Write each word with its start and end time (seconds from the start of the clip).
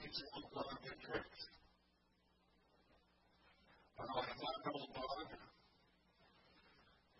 teaching 0.00 0.28
them 0.34 0.44
how 0.52 0.62
to 0.62 0.76
get 0.84 0.98
tricks. 1.00 1.40
Uh, 3.96 4.04
I'm 4.04 4.36
not 4.36 4.56
an 4.60 4.72
old 4.76 4.90
dog. 4.92 5.28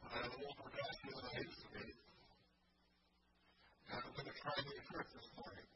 I'm 0.05 0.25
an 0.25 0.33
older 0.45 0.69
guy 0.77 0.93
that 0.93 1.25
I 1.25 1.41
used 1.41 1.61
to 1.65 1.69
be. 1.73 1.87
And 3.87 3.97
I'm 3.97 4.13
going 4.13 4.29
to 4.29 4.37
try 4.37 4.57
new 4.61 4.81
trick 4.93 5.09
this 5.17 5.29
morning. 5.41 5.69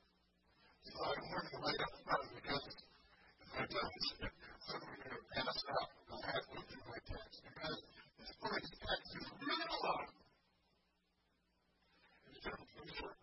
So 0.85 0.97
I'm 1.01 1.25
learning 1.25 1.59
right 1.65 1.81
up 1.89 1.95
front 2.05 2.27
because 2.37 2.67
if 2.69 3.51
I 3.57 3.65
don't, 3.65 3.97
I'm 4.71 4.83
going 4.85 5.01
to 5.01 5.21
pass 5.41 5.59
out. 5.73 5.89
I'll 6.11 6.25
have 6.29 6.47
to 6.53 6.61
do 6.69 6.79
my 6.85 7.01
text 7.09 7.37
because 7.49 7.79
this 8.21 8.33
morning's 8.45 8.73
text 8.77 9.09
is 9.17 9.27
really 9.41 9.69
long. 9.73 10.05
It's 12.29 12.45
going 12.45 12.61
to 12.61 12.83
be 12.85 12.93
short. 12.93 13.17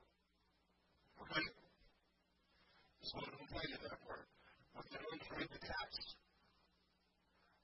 Okay? 1.22 1.46
You 3.48 3.80
that 3.80 4.00
part. 4.08 4.28
I'm 4.76 4.84
going 4.92 5.20
to 5.24 5.32
read 5.40 5.50
the 5.52 5.62
text. 5.64 6.08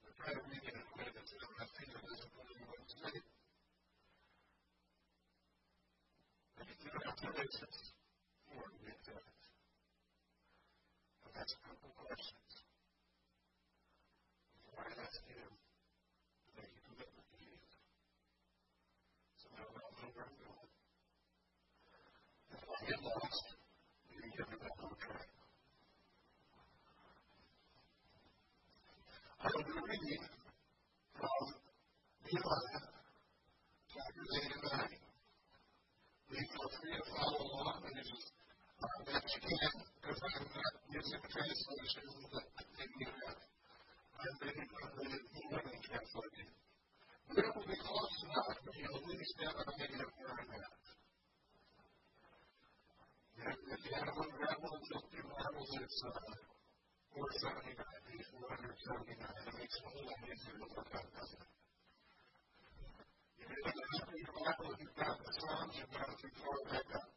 To 0.04 0.10
read 0.24 0.64
it 0.64 0.74
in 0.74 0.80
a 0.80 0.86
way 0.96 1.10
that's 1.12 1.34
it 1.34 1.42
isn't 1.44 2.34
what 2.40 2.48
you 2.56 2.66
want 2.72 2.88
to 2.88 2.96
say. 3.04 3.16
I 6.56 6.64
think 6.64 6.80
you 6.84 6.90
don't 6.94 7.08
have 7.08 7.20
to 7.20 7.30
answer 7.36 7.70
for 8.48 8.66
the 8.72 8.94
text. 9.04 9.44
But 11.24 11.32
that's 11.36 11.54
a 11.54 11.62
couple 11.68 11.92
questions. 12.00 12.54
I 14.80 14.86
ask 15.04 15.20
you 15.28 15.44
to 15.44 15.50
make 16.58 16.74
a 16.74 16.82
commitment 16.88 17.28
to 17.28 17.40
you. 17.44 17.60
So 19.40 19.48
now 19.58 19.68
I'll 19.68 19.94
know 20.00 20.10
where 20.16 20.28
I'm 20.32 20.38
going. 20.40 20.72
If 22.56 22.62
I 22.64 22.78
get 22.88 23.00
lost, 23.04 23.46
you 24.10 24.18
can 24.24 24.32
get 24.38 24.48
me 24.48 24.58
back 24.64 24.78
on 24.80 24.96
track. 24.98 25.30
I 29.44 29.48
will 29.52 29.66
be 29.68 29.76
reading 29.76 30.24
from 31.20 31.46
Nehemiah, 32.26 32.84
chapter 33.92 34.24
8 34.24 34.56
and 34.56 34.64
9. 34.90 34.90
Please 36.30 36.50
feel 36.50 36.70
free 36.80 36.96
to 36.96 37.06
follow 37.12 37.44
along 37.46 37.82
and 37.84 37.98
just 38.02 38.28
uh, 38.82 38.88
that 39.12 39.24
you 39.28 39.42
can, 39.44 39.74
because 40.00 40.20
I'm 40.24 40.48
not 40.48 40.76
using 40.96 41.22
a 41.22 41.30
translation 41.30 42.06
that 42.34 42.90
you 43.00 43.08
have. 43.12 43.40
I'm 44.18 44.36
reading 44.48 44.70
from 44.72 44.92
the 44.98 45.06
New 45.12 45.46
Living 45.52 45.82
Translation. 45.84 46.48
But 47.28 47.38
it 47.44 47.52
will 47.54 47.70
be 47.70 47.80
close 47.84 48.18
enough 48.26 48.52
for 48.64 48.74
you 48.80 48.90
at 48.96 49.04
least 49.12 49.36
have 49.44 49.58
an 49.60 49.70
idea 49.76 50.04
of 50.08 50.12
where 50.18 50.34
I'm 50.40 50.52
at. 50.58 50.74
If 53.44 53.82
you 53.84 53.94
have 54.00 54.16
one 54.16 54.32
grab 54.40 54.58
one 54.64 54.74
of 54.74 54.84
those 54.88 55.08
two 55.12 55.26
Bibles, 55.28 55.72
it's 55.84 56.00
uh, 56.08 56.34
479, 57.14 57.78
page 58.10 58.28
479. 58.34 59.22
It 59.22 59.56
makes 59.60 59.76
it 59.78 59.86
a 59.86 59.92
little 59.94 60.18
easier 60.26 60.56
to 60.58 60.66
look 60.66 60.90
at, 60.94 61.08
doesn't 61.14 61.44
it? 61.44 61.50
If 63.40 63.48
you 63.50 63.62
look 63.64 63.78
at 63.78 64.18
your 64.18 64.34
Bible, 64.34 64.70
if 64.74 64.80
you've 64.82 64.98
got 64.98 65.18
the 65.20 65.34
Psalms, 65.34 65.76
you've 65.78 65.94
got 65.94 66.08
to 66.10 66.18
be 66.24 66.30
far 66.42 66.58
back 66.72 66.88
up. 66.98 67.10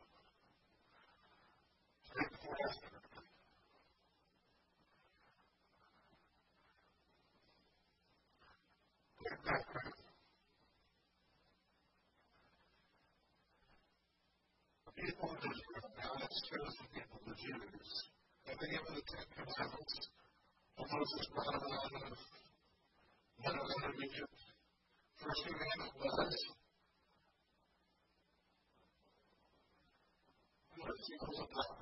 Straight 2.08 2.30
before 2.32 2.56
Esther. 2.66 2.92
Quick 9.20 9.38
background. 9.46 9.96
The 14.85 14.85
people 14.96 15.28
of 15.30 15.38
Israel, 15.38 15.88
God's 16.00 16.38
chosen 16.48 16.86
people, 16.96 17.20
the 17.28 17.34
Jews, 17.36 17.90
have 18.48 18.58
been 18.58 18.70
given 18.72 18.92
the 18.96 19.04
Ten 19.04 19.26
Commandments. 19.36 19.94
And 20.76 20.88
Moses 20.92 21.24
brought 21.32 21.52
them 21.56 21.72
out 21.72 21.92
of 21.96 22.18
went 23.44 23.56
out 23.56 23.84
of 23.84 23.96
Egypt. 24.00 24.40
First 25.20 25.42
commandment 25.44 25.92
was 26.00 26.36
Let's 30.76 31.02
see 31.08 31.16
what's 31.20 31.40
about. 31.40 31.76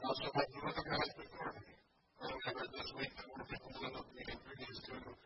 Thou 0.00 0.10
shalt 0.16 0.34
have 0.34 0.50
no 0.52 0.60
other 0.68 0.84
gods 0.84 1.12
before 1.16 1.52
me. 1.54 1.72
This 2.24 2.90
week 2.98 3.12
that 3.14 3.28
more 3.28 3.44
people 3.44 3.70
live 3.84 3.94
up 4.00 4.06
being 4.16 4.30
introduced 4.32 4.84
to 4.84 4.92
God 4.96 5.16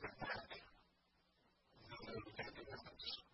than 0.00 0.14
that. 0.22 0.52
No, 1.82 1.96
no, 2.04 2.12
the 2.20 2.32
Ten 2.36 2.52
Commandments. 2.52 3.02
Just, 3.02 3.18
I 3.18 3.31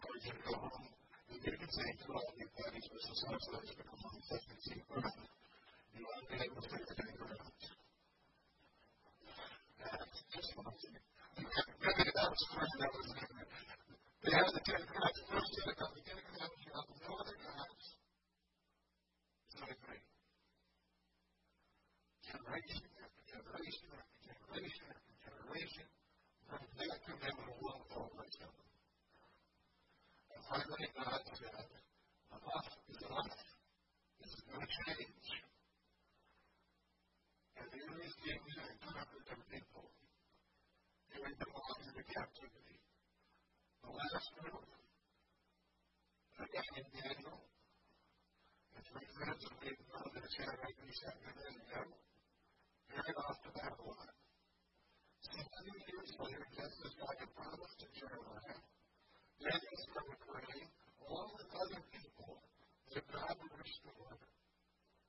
encourage 0.00 0.24
you 0.24 0.32
to 0.32 0.44
go 0.48 0.56
home 0.56 0.88
and 1.28 1.38
you 1.44 1.52
can 1.52 1.68
say 1.68 1.88
to 2.00 2.06
all 2.16 2.24
your 2.40 2.48
buddies, 2.56 2.88
Mrs. 2.88 3.16
So-and-so 3.20 3.52
is 3.60 3.68
going 3.68 3.76
to 3.76 3.84
come 3.84 4.00
home 4.00 4.16
and 4.16 4.24
take. 4.24 4.80
You 5.92 6.08
able 6.40 6.62
to 6.64 6.68
take 6.72 6.88
Commandments. 6.88 7.68
That's 9.76 10.18
just 10.32 10.50
what 10.56 10.72
I'm 10.72 10.78
saying. 10.80 11.04
Maybe 11.36 12.02
that 12.16 12.28
was 12.32 12.42
fine. 12.48 12.74
That 12.80 12.92
was 12.96 13.08
they 14.20 14.36
have 14.36 14.52
the 14.52 14.60
Ten 14.64 14.80
Commandments. 14.84 15.20
First, 15.32 15.50
you 15.56 15.62
have 15.64 15.92
the 15.96 16.04
Ten 16.04 16.20
Commandments. 16.20 16.64
You 16.64 16.72
have 16.76 16.88
no 16.92 17.12
other 17.20 17.36
gods. 17.40 17.84
It's 19.48 19.56
not 19.60 19.72
great. 19.80 20.04
Generation 22.24 22.84
after 23.00 23.22
generation 23.28 23.88
after 23.96 24.20
generation 24.28 24.84
after 24.92 25.14
generation, 25.24 25.86
from 26.48 26.62
that 26.68 26.98
commandment 27.08 27.48
alone 27.48 27.84
always 27.96 28.34
happened. 28.40 28.70
And 30.30 30.42
finally, 30.46 30.88
God 30.94 31.22
said, 31.40 31.68
enough 32.30 32.68
is 32.92 33.00
enough. 33.00 33.34
This 34.20 34.30
is 34.36 34.42
going 34.46 34.62
to 34.62 34.70
change. 34.84 35.26
And 37.56 37.66
the 37.72 37.78
enemies 37.88 38.14
came 38.20 38.42
in 38.52 38.58
and 38.68 38.78
conquered 38.84 39.24
their 39.26 39.42
people, 39.48 39.86
carried 41.08 41.38
them 41.40 41.52
off 41.56 41.78
into 41.88 42.04
captivity. 42.04 42.78
The 43.80 43.90
last 43.96 44.28
group, 44.38 44.64
a 46.40 46.44
guy 46.46 46.66
named 46.76 46.92
Daniel, 46.94 47.38
and 48.76 48.82
three 48.86 49.08
friends 49.18 49.42
of 49.44 49.54
his 49.60 49.78
brother, 49.88 50.24
Shadrach, 50.36 50.76
Meshach, 50.84 51.16
and 51.20 51.32
Abednego, 51.32 51.80
carried 52.92 53.18
off 53.24 53.38
to 53.44 53.50
Babylon. 53.56 54.10
Seventy 55.20 55.80
years 55.84 56.10
later, 56.16 56.44
just 56.54 56.76
as 56.80 56.92
God 56.96 57.16
had 57.18 57.30
promised 57.36 57.76
to 57.80 57.86
Jeremiah, 57.92 58.60
Daniel 59.90 60.14
started 60.14 60.20
praying, 60.22 60.70
along 61.08 61.28
with 61.34 61.50
other 61.50 61.82
people, 61.90 62.32
that 62.94 63.04
God 63.10 63.34
would 63.42 63.54
restore 63.58 64.14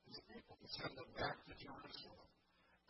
his 0.10 0.20
people 0.26 0.56
and 0.58 0.70
send 0.74 0.94
them 0.98 1.12
back 1.18 1.38
to 1.46 1.54
Jerusalem. 1.54 2.28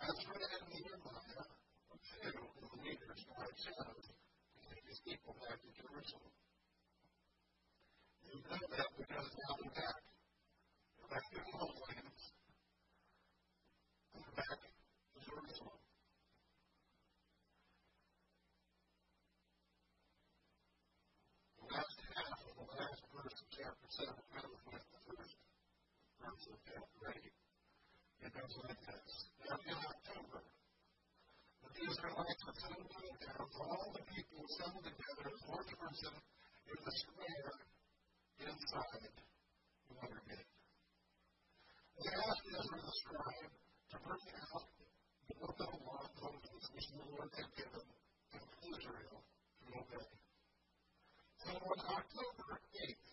Ezra 0.01 0.35
and 0.39 0.65
Nehemiah 0.71 1.47
were 1.91 1.99
two 1.99 2.31
of 2.31 2.63
the 2.63 2.79
leaders 2.79 3.21
God 3.27 3.51
chose 3.59 4.07
to 4.07 4.59
take 4.71 4.85
his 4.87 4.99
people 5.03 5.35
back 5.43 5.59
to 5.59 5.69
Jerusalem. 5.75 6.33
You 8.23 8.39
know 8.39 8.63
that 8.71 8.89
because 8.95 9.27
now 9.35 9.51
they're 9.59 9.75
back. 9.75 9.99
They're 10.95 11.11
back 11.11 11.25
in 11.27 11.43
the 11.43 11.53
homelands. 11.59 12.23
They're 14.15 14.35
back 14.39 14.59
to 14.63 15.19
Jerusalem. 15.19 15.81
The 21.61 21.67
last 21.77 21.99
half 22.11 22.39
of 22.41 22.55
the 22.57 22.67
last 22.67 23.01
verse 23.15 23.37
of 23.37 23.47
chapter 23.53 23.87
7 24.01 24.11
kind 24.11 24.47
of 24.49 24.59
like 24.71 24.85
the 24.91 24.99
first 25.07 25.35
of 26.51 26.59
chapter 26.67 27.03
8. 27.15 27.31
It 28.21 28.31
goes 28.35 28.55
like 28.67 28.81
this. 28.83 29.11
Now 29.47 29.57
in 29.71 29.77
October, 29.79 30.41
the 31.63 31.81
Israelites 31.87 32.43
settling 32.59 32.91
down, 32.91 33.47
all 33.55 33.87
the 33.95 34.03
people 34.11 34.39
assembled 34.43 34.85
together 34.85 35.25
as 35.31 35.41
person 35.79 36.13
in 36.67 36.79
the 36.83 36.93
square 36.99 37.51
inside 38.43 39.03
the 39.07 39.93
water 39.95 40.21
gate. 40.27 40.51
They 41.95 42.11
asked 42.11 42.47
Ezra 42.51 42.79
the 42.83 42.95
scribe 42.99 43.53
to 43.55 43.97
bring 44.03 44.25
out 44.51 44.67
the 45.31 45.35
book 45.39 45.55
of 45.55 45.69
the 45.71 45.79
law 45.87 46.03
of 46.03 46.11
Moses, 46.19 46.63
which 46.75 46.87
the 46.91 47.03
Lord 47.15 47.31
had 47.31 47.49
given 47.55 47.85
to 47.87 48.39
Israel 48.75 49.17
to 49.23 49.67
obey. 49.71 50.09
So 51.47 51.51
on 51.55 51.79
October 51.95 52.47
8th, 52.59 53.07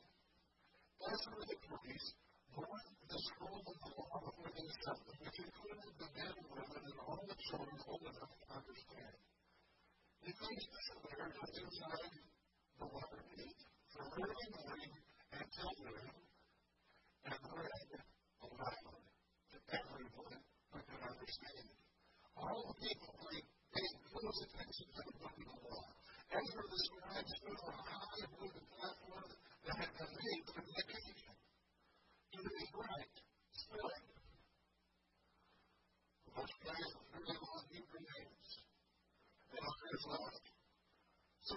Ezra 1.06 1.40
the 1.46 1.58
priest 1.62 2.14
scroll 2.58 3.62
of 3.62 3.76
the 3.78 3.90
law 3.94 4.19
before 4.19 4.50
the 4.50 4.64
assembly, 4.66 5.14
which 5.22 5.38
included 5.46 5.94
the 5.94 6.08
men 6.10 6.34
and 6.34 6.49
women 6.50 6.82
and 6.90 6.99
all 7.06 7.22
the 7.22 7.38
children 7.38 7.78
old 7.87 8.02
enough 8.02 8.34
to 8.34 8.46
understand. 8.50 9.14
He 10.26 10.31
placed 10.34 10.66
the 10.66 10.82
just 11.38 11.55
inside 11.55 12.14
the 12.82 12.87
water 12.90 13.22
gate 13.31 13.62
from 13.94 14.06
early 14.10 14.49
morning 14.58 14.93
until 15.38 15.70
noon 15.87 16.10
and 17.31 17.43
read 17.46 17.90
aloud 18.43 18.90
to 19.54 19.58
everyone 19.78 20.38
who 20.75 20.78
could 20.82 21.02
understand. 21.14 21.69
All 22.43 22.58
the 22.58 22.76
people 22.82 23.14
paid 23.22 23.94
close 24.02 24.38
attention 24.50 24.87
to 24.99 25.00
the 25.06 25.14
book 25.14 25.31
of 25.31 25.46
the 25.46 25.58
law. 25.62 25.84
Ezra 26.26 26.64
the 26.66 26.78
scribe 26.90 27.28
stood 27.38 27.61
on 27.70 27.75
a 27.78 27.87
high 27.87 28.26
wooden 28.34 28.66
platform 28.66 29.31
that 29.62 29.76
had 29.78 29.93
been 29.94 30.11
made 30.11 30.44
for 30.50 30.58
the 30.58 30.75
occasion. 30.75 31.38
Thank 32.38 32.50
you. 32.61 32.79
Left. 40.11 40.40
So, 41.43 41.55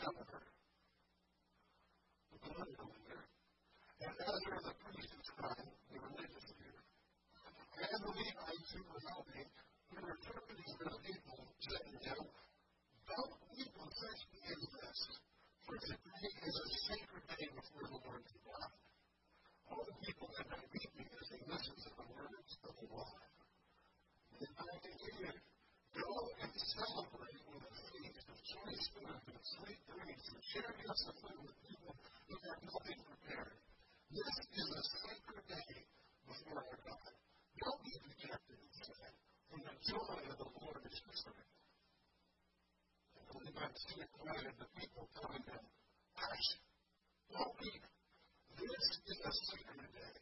governor, 0.00 0.44
the 2.32 2.38
political 2.40 2.88
leader, 2.88 3.20
and 4.00 4.14
Ezra 4.16 4.58
the 4.64 4.74
priest 4.80 5.10
and 5.12 5.24
scribe, 5.28 5.68
the 5.92 5.98
religious 6.00 6.48
leader, 6.56 6.82
and 7.84 8.00
the 8.00 8.12
Levites 8.16 8.70
who 8.72 8.82
were 8.88 9.04
helping, 9.12 9.48
who 9.92 9.96
were 10.00 10.16
interpreting 10.16 10.72
the 10.80 10.96
people, 11.04 11.38
said 11.60 11.84
to 11.84 11.96
him, 12.00 12.20
Don't 13.12 13.40
on 13.60 13.90
such 13.92 14.22
as 14.24 14.60
this, 14.72 15.00
for 15.68 15.76
today 15.84 16.28
is 16.48 16.56
a 16.56 16.68
sacred 16.88 17.24
day 17.36 17.48
before 17.52 17.84
the 17.92 18.00
Lord 18.00 18.24
your 18.24 18.42
God. 18.48 18.72
All 19.68 19.84
the 19.84 19.96
people 20.00 20.28
had 20.32 20.48
been 20.48 20.64
weeping 20.72 21.08
as 21.12 21.26
they 21.28 21.42
listened 21.44 21.80
to 21.84 21.90
the 21.92 22.06
words 22.08 22.52
of 22.64 22.72
the 22.72 22.86
law. 22.88 23.12
Then 24.40 24.52
I 24.64 24.72
continued, 24.80 25.38
Go 25.92 26.08
and 26.40 26.52
celebrate 26.56 27.49
a 28.50 28.58
of 28.58 28.66
choice 28.66 28.86
food 28.90 29.06
and 29.30 29.42
sweet 29.46 29.80
drinks, 29.86 30.26
and 30.26 30.42
gifts 30.82 31.04
of 31.06 31.14
food 31.22 31.38
with 31.38 31.58
people 31.70 31.94
who 32.26 32.34
have 32.34 32.60
nothing 32.66 32.98
prepared. 32.98 33.54
This 34.10 34.34
is 34.58 34.68
a 34.74 34.82
sacred 35.06 35.44
day 35.46 35.74
before 36.26 36.58
our 36.58 36.78
God. 36.82 37.12
Don't 37.62 37.80
be 37.86 37.94
dejected 38.10 38.58
sad, 38.74 39.14
for 39.46 39.58
the 39.62 39.74
joy 39.86 40.18
of 40.26 40.36
the 40.40 40.50
Lord 40.50 40.82
is 40.82 40.98
your 40.98 41.14
strength. 41.14 41.54
And 43.14 43.24
the 43.30 43.38
Levites 43.38 43.80
stood 43.86 44.10
quiet, 44.18 44.54
the 44.58 44.68
people 44.74 45.04
telling 45.14 45.44
them, 45.46 45.64
Hush, 46.18 46.48
don't 47.30 47.54
weep. 47.54 47.84
This 48.58 48.84
is 49.14 49.18
a 49.30 49.32
sacred 49.46 49.90
day. 49.94 50.16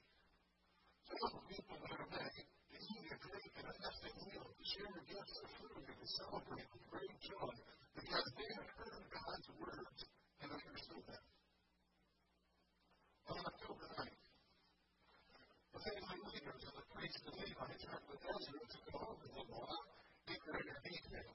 The 1.09 1.33
people 1.49 1.77
that 1.81 1.97
are 1.97 2.11
made 2.13 2.45
to 2.45 2.77
eat 2.77 3.07
and 3.09 3.21
drink 3.25 3.53
and 3.57 3.67
a 3.69 3.75
festive 3.81 4.17
meal, 4.29 4.47
share 4.77 5.01
gifts 5.09 5.37
of 5.41 5.49
food, 5.65 5.81
and 5.81 5.97
to 5.97 6.07
celebrate 6.21 6.69
with 6.69 6.85
great 6.93 7.17
joy, 7.25 7.55
because 7.99 8.29
they 8.39 8.51
had 8.55 8.69
heard 8.79 9.05
God's 9.11 9.49
words 9.59 9.99
and 10.39 10.49
understood 10.55 11.05
them. 11.09 11.25
On 13.29 13.41
October 13.43 13.87
9th, 13.99 14.25
the 15.75 15.81
family 15.83 16.21
leaders 16.31 16.63
of 16.63 16.75
the 16.79 16.87
priests 16.99 17.23
and 17.31 17.39
Levites 17.39 17.85
met 17.87 18.03
with 18.11 18.23
Ezra 18.27 18.59
to 18.59 18.79
go 18.91 18.99
over 19.06 19.27
the 19.31 19.45
law 19.55 19.71
in 20.35 20.39
greater 20.50 20.79
detail. 20.83 21.31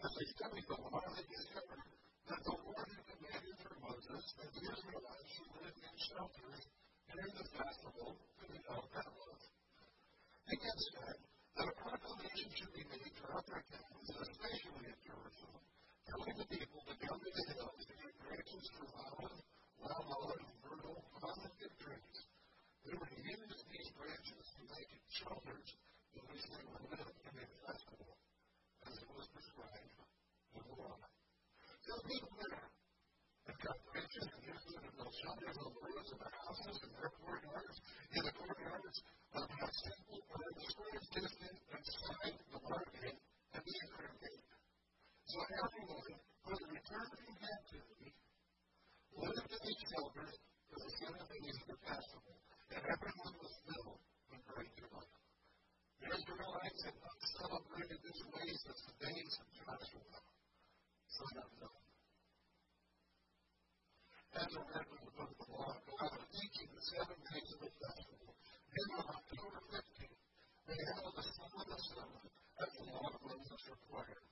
As 0.00 0.12
they 0.16 0.28
studied 0.32 0.64
the 0.64 0.80
law, 0.80 1.04
they 1.12 1.28
discovered 1.28 1.84
that 2.24 2.40
the 2.48 2.56
Lord 2.56 2.88
had 2.88 3.04
commanded 3.04 3.56
through 3.60 3.80
Moses 3.84 4.24
that 4.40 4.48
the 4.56 4.64
Israelites 4.64 5.28
should 5.36 5.52
live 5.60 5.76
in 5.76 5.94
shelters 6.08 6.60
during 7.12 7.32
the 7.36 7.46
festival 7.52 8.08
to 8.16 8.44
be 8.48 8.58
held 8.64 8.88
that 8.96 9.10
month. 9.12 9.44
He 10.48 10.56
then 10.56 10.78
said 10.88 11.16
that 11.60 11.66
a 11.68 11.74
proclamation 11.76 12.48
should 12.56 12.72
be 12.72 12.84
made 12.88 13.12
throughout 13.20 13.44
their 13.44 13.64
towns, 13.76 14.08
especially 14.24 14.88
in 14.88 14.96
Jerusalem, 15.04 15.64
telling 16.08 16.36
the 16.40 16.48
people 16.48 16.80
to 16.88 16.94
come 16.96 17.20
to 17.20 17.28
the 17.28 17.44
hills 17.60 17.76
to 17.76 17.92
get 17.92 18.14
branches 18.24 18.64
for 18.72 18.88
olive, 19.04 19.36
wild 19.84 20.08
olive, 20.16 20.48
myrtle, 20.64 20.96
palm, 21.20 21.38
and 21.44 21.52
fig. 21.60 22.00
They 22.90 22.96
were 22.96 23.06
to 23.06 23.20
use 23.22 23.60
these 23.70 23.90
branches 23.94 24.19
make 24.70 24.90
which 26.30 26.44
they 26.46 26.62
would 26.62 26.84
live 26.94 27.10
in 27.10 27.34
a 27.38 27.46
festival, 27.66 28.14
as 28.86 28.94
it 28.94 29.10
was 29.10 29.26
prescribed 29.34 29.82
in 29.82 30.62
the 30.62 30.74
law. 30.78 30.94
So 31.86 31.92
people 32.06 32.34
there 32.38 32.70
had 33.50 33.56
cut 33.58 33.78
branches 33.90 34.26
and 34.30 34.42
them 34.46 34.82
to 34.86 34.90
build 34.94 35.14
shelters 35.18 35.56
on 35.58 35.70
the 35.74 35.82
roofs 35.90 36.10
of 36.14 36.18
the 36.22 36.30
houses 36.30 36.76
and 36.86 36.92
their 36.94 37.10
courtyards, 37.18 37.76
in 38.14 38.22
the 38.22 38.34
courtyards 38.38 38.96
of 39.34 39.44
the 39.50 39.68
temple 39.70 40.20
where 40.30 40.52
the 40.54 40.64
squares 40.70 41.06
distant 41.18 41.56
inside 41.74 42.36
the 42.46 42.60
market 42.62 43.16
and 43.54 43.62
the 43.66 43.74
inner 43.74 44.12
gate. 44.22 44.46
So 45.26 45.38
everyone 45.50 46.14
who 46.46 46.50
had 46.54 46.70
returned 46.78 47.10
from 47.10 47.34
captivity 47.42 48.10
lived 49.18 49.50
in 49.50 49.60
these 49.66 49.82
shelters 49.90 50.34
for 50.70 50.78
the 50.78 50.90
seven 50.94 51.18
of 51.18 51.66
the 51.70 51.78
festival, 51.86 52.34
and 52.70 52.82
everyone 52.86 53.34
was 53.34 53.54
filled 53.66 54.09
with 54.60 54.76
great 54.76 54.92
joy. 54.92 55.04
The 56.00 56.08
Israelites 56.12 56.80
had 56.84 56.96
not 57.00 57.18
celebrated 57.32 57.98
this 58.04 58.20
way 58.28 58.48
since 58.60 58.80
the 58.84 58.94
days 59.08 59.32
of 59.40 59.46
Joshua, 59.56 60.20
son 61.08 61.34
of 61.40 61.50
Nun. 61.64 61.80
As 64.30 64.50
a 64.52 64.60
read 64.60 64.84
from 64.84 65.00
the 65.00 65.12
book 65.16 65.32
of 65.32 65.38
the 65.40 65.48
law, 65.48 65.72
God 65.80 66.12
teaching 66.28 66.68
the 66.76 66.84
seven 66.92 67.18
days 67.24 67.48
of 67.56 67.60
the 67.64 67.72
festival. 67.72 68.30
Then 68.70 68.88
on 69.00 69.06
October 69.16 69.60
15th, 69.80 70.20
they 70.68 70.78
held 70.92 71.12
the 71.16 71.24
of 71.24 71.66
the 71.66 71.80
Seventh 71.80 72.28
as 72.60 72.70
the 72.76 72.84
law 72.84 73.06
of 73.10 73.16
Moses 73.24 73.62
required. 73.64 74.24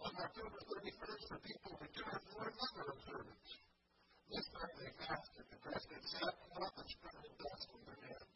On 0.00 0.12
October 0.16 0.60
31st, 0.64 1.24
the 1.28 1.40
people 1.44 1.72
returned 1.76 2.24
for 2.32 2.42
another 2.48 2.84
observance. 2.96 3.48
This 4.32 4.46
time 4.52 4.74
they 4.80 4.92
fasted 4.96 5.46
and 5.52 5.60
dressed 5.60 5.90
in 5.92 6.02
sackcloth 6.08 6.76
and 6.82 6.88
sprinkled 6.88 7.36
dust 7.38 7.68
on 7.72 7.80
their 7.84 8.00
heads. 8.10 8.27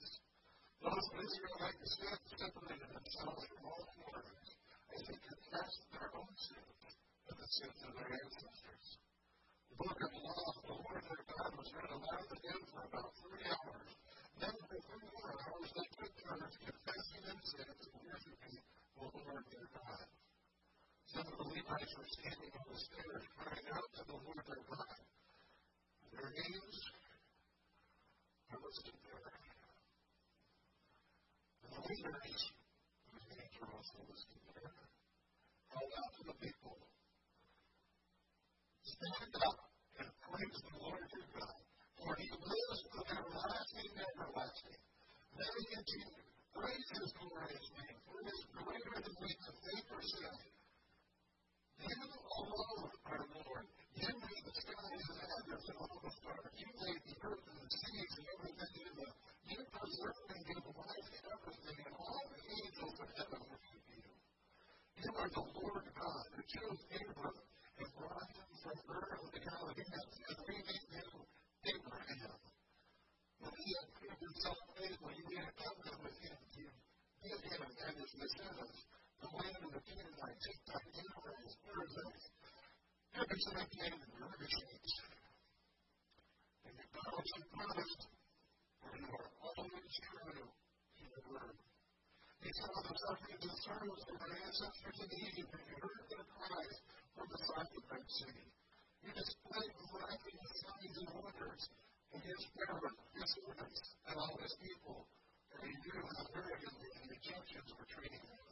Those 0.83 0.99
of 0.99 1.15
Israelite 1.15 1.79
descent 1.79 2.21
separated 2.27 2.91
themselves 2.91 3.43
from 3.55 3.71
all 3.71 3.87
foreigners 4.03 4.51
as 4.91 5.01
they 5.07 5.15
confessed 5.15 5.83
their 5.95 6.11
own 6.11 6.35
sins 6.35 6.91
and 7.31 7.39
the 7.39 7.49
sins 7.55 7.79
of 7.87 7.93
their 8.03 8.11
ancestors. 8.11 8.87
The 9.71 9.77
book 9.79 9.95
of 9.95 10.11
the 10.11 10.23
law 10.27 10.43
of 10.43 10.59
the 10.67 10.75
Lord 10.83 11.03
their 11.07 11.23
God 11.23 11.51
was 11.55 11.71
read 11.71 11.87
aloud 11.87 12.27
to 12.27 12.39
them 12.43 12.61
for 12.67 12.83
about 12.83 13.11
three 13.15 13.45
hours. 13.47 13.91
Then 14.43 14.55
for 14.59 14.79
three 14.83 15.07
more 15.07 15.31
hours 15.39 15.69
they 15.71 15.87
took 16.03 16.13
turns 16.19 16.55
confessing 16.67 17.23
their 17.31 17.43
sins 17.47 17.83
and 17.87 18.03
worshiping 18.03 18.57
the 18.59 19.07
Lord 19.07 19.45
their 19.55 19.69
God. 19.79 20.07
Some 21.15 21.27
of 21.31 21.37
the 21.39 21.47
Levites 21.47 21.95
were 21.95 22.11
standing 22.11 22.53
on 22.59 22.67
the 22.67 22.79
stairs 22.83 23.25
crying 23.39 23.67
out 23.71 23.87
to 23.87 24.03
the 24.03 24.19
Lord 24.19 24.43
their 24.51 24.65
God. 24.67 24.99
Their 26.11 26.31
names 26.43 26.75
are 28.51 28.59
listed 28.67 28.99
there. 29.07 29.42
And 31.73 31.81
the 31.81 31.89
leaders, 31.89 32.53
whose 33.09 33.25
names 33.33 33.57
are 33.65 33.73
also 33.73 33.99
listed 34.05 34.41
there, 34.53 34.77
called 35.73 35.93
out 35.97 36.13
to 36.21 36.23
the 36.29 36.37
people 36.37 36.77
Stand 38.85 39.33
up 39.41 39.59
and 40.05 40.09
praise 40.21 40.59
the 40.69 40.77
Lord 40.85 41.01
your 41.01 41.29
God, 41.33 41.59
for 41.97 42.13
he 42.21 42.29
lives 42.29 42.81
from 42.93 43.05
everlasting 43.09 43.89
to 43.89 44.05
everlasting. 44.05 44.81
Then 45.33 45.49
he 45.49 45.65
continued, 45.73 46.29
Praise 46.53 46.89
his 46.93 47.11
glorious 47.17 47.67
name, 47.73 47.99
for 48.05 48.21
it 48.21 48.29
is 48.29 48.43
greater 48.53 48.97
than 49.01 49.15
we 49.17 49.33
can 49.33 49.55
think 49.65 49.85
or 49.97 50.03
say. 50.05 50.53
You 51.83 51.99
alone 51.99 52.91
are 53.11 53.25
Lord. 53.33 53.67
You 53.97 54.07
made 54.07 54.45
the 54.45 54.55
skies 54.55 55.05
and 55.09 55.19
the 55.19 55.27
heavens 55.27 55.67
and 55.67 55.79
all 55.83 55.99
the 55.99 56.13
stars. 56.21 56.53
You 56.55 56.69
made 56.79 57.03
the 57.11 57.17
earth 57.27 57.43
and 57.43 57.59
the 57.59 57.71
seas 57.75 58.13
and 58.23 58.27
everything 58.39 58.75
in 58.87 58.93
them. 59.03 59.15
You 59.51 59.59
preserve 59.67 60.19
and 60.31 60.43
give 60.47 60.63
life 60.63 61.09
to 61.11 61.21
everything, 61.27 61.79
and 61.83 61.95
all 61.99 62.23
the 62.31 62.43
angels 62.55 62.97
of 63.03 63.09
heaven 63.19 63.41
worship 63.51 63.85
you. 63.91 64.05
You 65.03 65.11
are 65.11 65.31
the 65.33 65.45
Lord 65.59 65.87
God 65.91 66.25
who 66.39 66.43
chose 66.47 66.81
Abram 67.03 67.37
and 67.83 67.91
brought 67.99 68.31
him 68.31 68.49
from 68.63 68.77
Ur 68.87 69.07
of 69.19 69.29
the 69.35 69.41
Chaldeans 69.43 70.07
and 70.23 70.39
renamed 70.47 70.91
him 70.93 71.11
Abraham. 71.67 72.39
When 73.43 73.55
he 73.59 73.71
had 73.75 73.89
proved 73.99 74.23
himself 74.23 74.59
faithful, 74.79 75.11
you 75.19 75.25
made 75.35 75.47
a 75.51 75.55
covenant 75.59 75.99
with 75.99 76.17
him 76.23 76.39
to 76.39 76.63
give 77.27 77.41
him 77.43 77.61
and 77.67 77.95
his 77.99 78.13
descendants 78.15 78.83
the 83.43 83.55
land 83.55 83.95
of 83.95 84.01
the 84.03 84.19
Canaanites, 84.23 84.55
Hittites, 84.63 84.93
Amorites, 84.93 84.93
Perizzites, 84.93 85.27
and 86.63 86.75
appreciates. 86.75 87.33
And 87.33 87.47
promise 87.53 87.95
and 88.83 88.99
you 88.99 89.09
are 89.11 89.31
always 89.43 89.95
true 90.03 90.35
to 90.35 91.03
your 91.03 91.23
word. 91.31 91.57
You 92.43 92.51
saw 92.59 92.75
the 92.83 92.95
sufferings 92.99 93.45
and 93.47 93.59
of 94.11 94.17
our 94.19 94.35
ancestors 94.35 94.99
in 94.99 95.11
Egypt, 95.27 95.53
and 95.55 95.65
heard 95.79 96.03
their 96.11 96.27
cries 96.27 96.77
from 97.15 97.27
the 97.31 97.41
of 97.79 97.85
Red 97.87 98.07
Sea. 98.11 98.43
You 99.03 99.11
displayed 99.15 99.75
miraculous 99.91 100.53
signs 100.63 100.97
and 101.03 101.11
wonders 101.23 101.63
against 102.15 102.47
Pharaoh, 102.59 102.99
his 103.15 103.31
and 104.07 104.17
all 104.19 104.37
his 104.43 104.55
people, 104.59 105.07
for 105.51 105.67
you 105.67 105.77
knew 105.87 106.03
how 106.03 106.25
arrogantly 106.35 106.91
the 106.99 107.15
Egyptians 107.15 107.71
were 107.79 107.89
treating 107.91 108.23
them. 108.27 108.47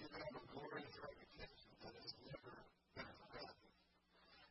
You 0.00 0.06
have 0.08 0.32
a 0.32 0.42
glorious 0.48 0.96
reputation 0.96 1.70
that 1.84 1.92
has 1.92 2.12
never 2.24 2.52
been 2.96 3.12
forgotten. 3.20 3.68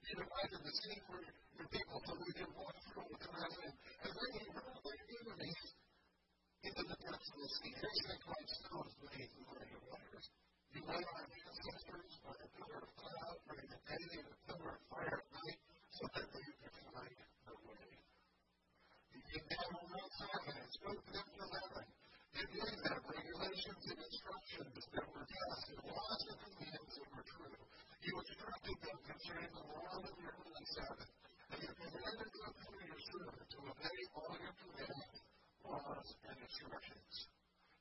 You 0.05 0.13
divided 0.13 0.59
the 0.70 0.78
sea 0.86 1.02
for 1.10 1.18
your 1.18 1.66
people 1.74 1.98
so 2.06 2.14
we 2.14 2.30
can 2.38 2.46
walk 2.54 2.78
through 2.94 3.10
the 3.10 3.18
horizon, 3.26 3.74
and 4.06 4.12
then 4.14 4.30
you 4.38 4.46
hurled 4.54 4.86
their 4.86 5.02
enemies 5.18 5.66
into 6.62 6.84
the 6.86 6.98
depths 7.10 7.30
of 7.34 7.40
the 7.42 7.50
sea. 7.58 7.74
They 7.74 7.94
sank 8.06 8.22
like 8.30 8.50
stones 8.54 8.94
beneath 9.02 9.34
the 9.34 9.44
mighty 9.50 9.78
waters. 9.90 10.26
You 10.70 10.82
led 10.86 11.02
our 11.10 11.26
ancestors 11.26 12.14
by 12.22 12.38
a 12.38 12.48
pillar 12.54 12.82
of 12.86 12.92
cloud 13.02 13.38
during 13.50 13.66
the 13.66 13.82
day 13.82 14.04
and 14.14 14.30
a 14.30 14.38
pillar 14.46 14.70
of 14.78 14.82
fire 14.94 15.18
at 15.18 15.28
night 15.42 15.60
so 15.90 16.04
that 16.06 16.26
they 16.38 16.46
could 16.62 16.76
find 16.94 17.18
their 17.18 17.60
way. 17.66 17.90
You 19.10 19.22
came 19.26 19.48
down 19.50 19.70
on 19.74 19.86
Mount 19.90 20.12
Sinai 20.22 20.54
and 20.54 20.70
spoke 20.70 21.02
to 21.02 21.12
them 21.18 21.28
from 21.34 21.50
heaven. 21.50 21.86
You 22.38 22.46
gave 22.46 22.78
them 22.78 23.02
regulations 23.10 23.84
and 23.90 24.00
instructions 24.06 24.86
that 24.86 25.06
were 25.18 25.26
just 25.34 25.66
and 25.74 25.82
laws 25.82 26.22
and 26.30 26.38
commands 26.46 26.94
that 26.94 27.10
were 27.10 27.26
true. 27.26 27.78
You 28.00 28.13
instructed 28.15 28.77
them 28.79 28.98
concerning 29.06 29.51
the 29.51 29.65
law 29.75 29.91
of 30.00 30.15
your 30.24 30.34
holy 30.39 30.65
Sabbath, 30.72 31.12
and 31.51 31.60
you 31.60 31.72
commanded 31.75 32.32
them 32.32 32.53
through 32.63 32.84
your 32.88 33.01
servant 33.12 33.48
to 33.50 33.58
obey 33.60 34.00
all 34.15 34.34
your 34.39 34.56
commands, 34.56 35.15
laws, 35.68 36.08
and 36.32 36.38
instructions. 36.39 37.13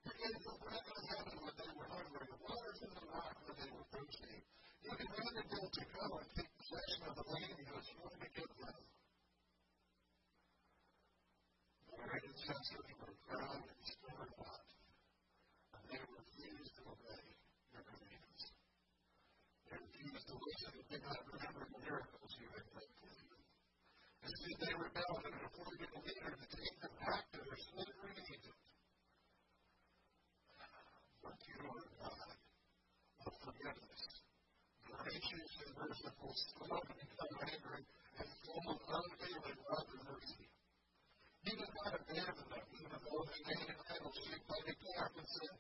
You 0.05 0.13
gave 0.19 0.39
them 0.43 0.59
bread 0.59 0.83
from 0.83 1.03
heaven 1.07 1.37
when 1.39 1.55
they 1.55 1.71
were 1.71 1.89
hungry, 1.95 2.27
and 2.29 2.41
water 2.43 2.73
from 2.83 2.93
the 2.99 3.05
rock 3.15 3.35
when 3.47 3.57
they 3.63 3.71
were 3.71 3.87
thirsty. 3.95 4.37
You 4.83 4.93
commanded 4.99 5.47
them 5.55 5.67
to 5.71 5.83
go 5.87 6.05
and 6.19 6.29
take 6.35 6.53
possession 6.59 7.01
of 7.07 7.15
the 7.15 7.27
land 7.29 7.55
you 7.55 7.67
had 7.69 7.85
sworn 7.87 8.19
to 8.19 8.29
give 8.35 8.53
them. 8.59 8.79
Their 11.95 12.11
ancestors 12.27 12.91
were 12.99 13.15
proud 13.23 13.63
and 13.69 13.81
stubborn 13.87 14.31
not, 14.35 14.67
and 15.79 15.83
they 15.95 16.03
refused 16.03 16.73
to 16.75 16.83
obey 16.91 17.25
your 17.71 17.85
commands. 17.87 18.43
They 19.69 19.77
refused 19.77 20.27
to 20.29 20.37
listen 20.41 20.48
and 20.67 20.75
did 20.91 21.03
not 21.07 21.23
remember 21.31 21.63
the 21.71 21.81
miracles 21.87 22.31
you 22.35 22.49
had 22.51 22.67
done 22.75 22.91
for 22.99 23.11
them. 23.15 23.41
Instead, 24.27 24.57
they 24.59 24.75
rebelled 24.75 25.23
and 25.23 25.39
appointed 25.39 25.87
a 25.87 26.01
leader 26.03 26.33
to 26.35 26.47
take 26.51 26.77
them 26.83 26.95
back 26.99 27.25
to 27.31 27.39
their 27.47 27.61
slavery 27.63 28.15
in 28.19 28.27
Egypt. 28.27 28.63
But 31.23 31.39
you 31.47 31.59
are 31.63 31.87
God 32.03 32.31
of 33.23 33.33
forgiveness, 33.39 34.03
gracious 34.83 35.53
and 35.63 35.73
merciful, 35.79 36.33
slow 36.35 36.81
to 36.83 36.95
become 37.07 37.35
angry, 37.47 37.83
and 38.19 38.29
full 38.43 38.67
of 38.75 38.79
unfailing 38.83 39.61
love 39.63 39.89
and 39.95 40.03
mercy. 40.11 40.47
You 41.47 41.55
did 41.55 41.71
not 41.71 41.93
abandon 42.03 42.47
them, 42.51 42.67
even 42.83 42.99
though 42.99 43.23
they 43.31 43.41
made 43.47 43.69
an 43.71 43.81
idol 43.95 44.13
shaped 44.27 44.49
like 44.51 44.67
a 44.67 44.75
calf 44.75 45.13
and 45.23 45.29
said, 45.39 45.55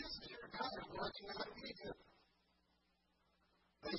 This 0.00 0.08
is 0.08 0.24
your 0.32 0.48
God 0.48 0.80
working 0.96 1.28
out 1.28 1.44
of 1.44 1.58
Egypt. 1.60 2.09
They 3.82 3.96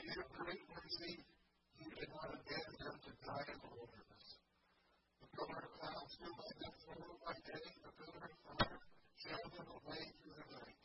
in 0.00 0.06
your 0.10 0.28
great 0.32 0.64
you 1.80 1.88
did 1.96 2.10
not 2.10 2.28
abandon 2.32 2.76
them 2.80 2.96
to 3.00 3.12
die 3.24 3.46
in 3.50 3.58
the 3.60 3.70
wilderness. 3.76 4.26
The 5.20 5.28
stood 6.10 6.34
by 6.40 6.50
the 6.56 6.70
fire 8.56 8.80
them 9.50 9.66
through 10.20 10.36
the 10.40 10.46
night. 10.50 10.80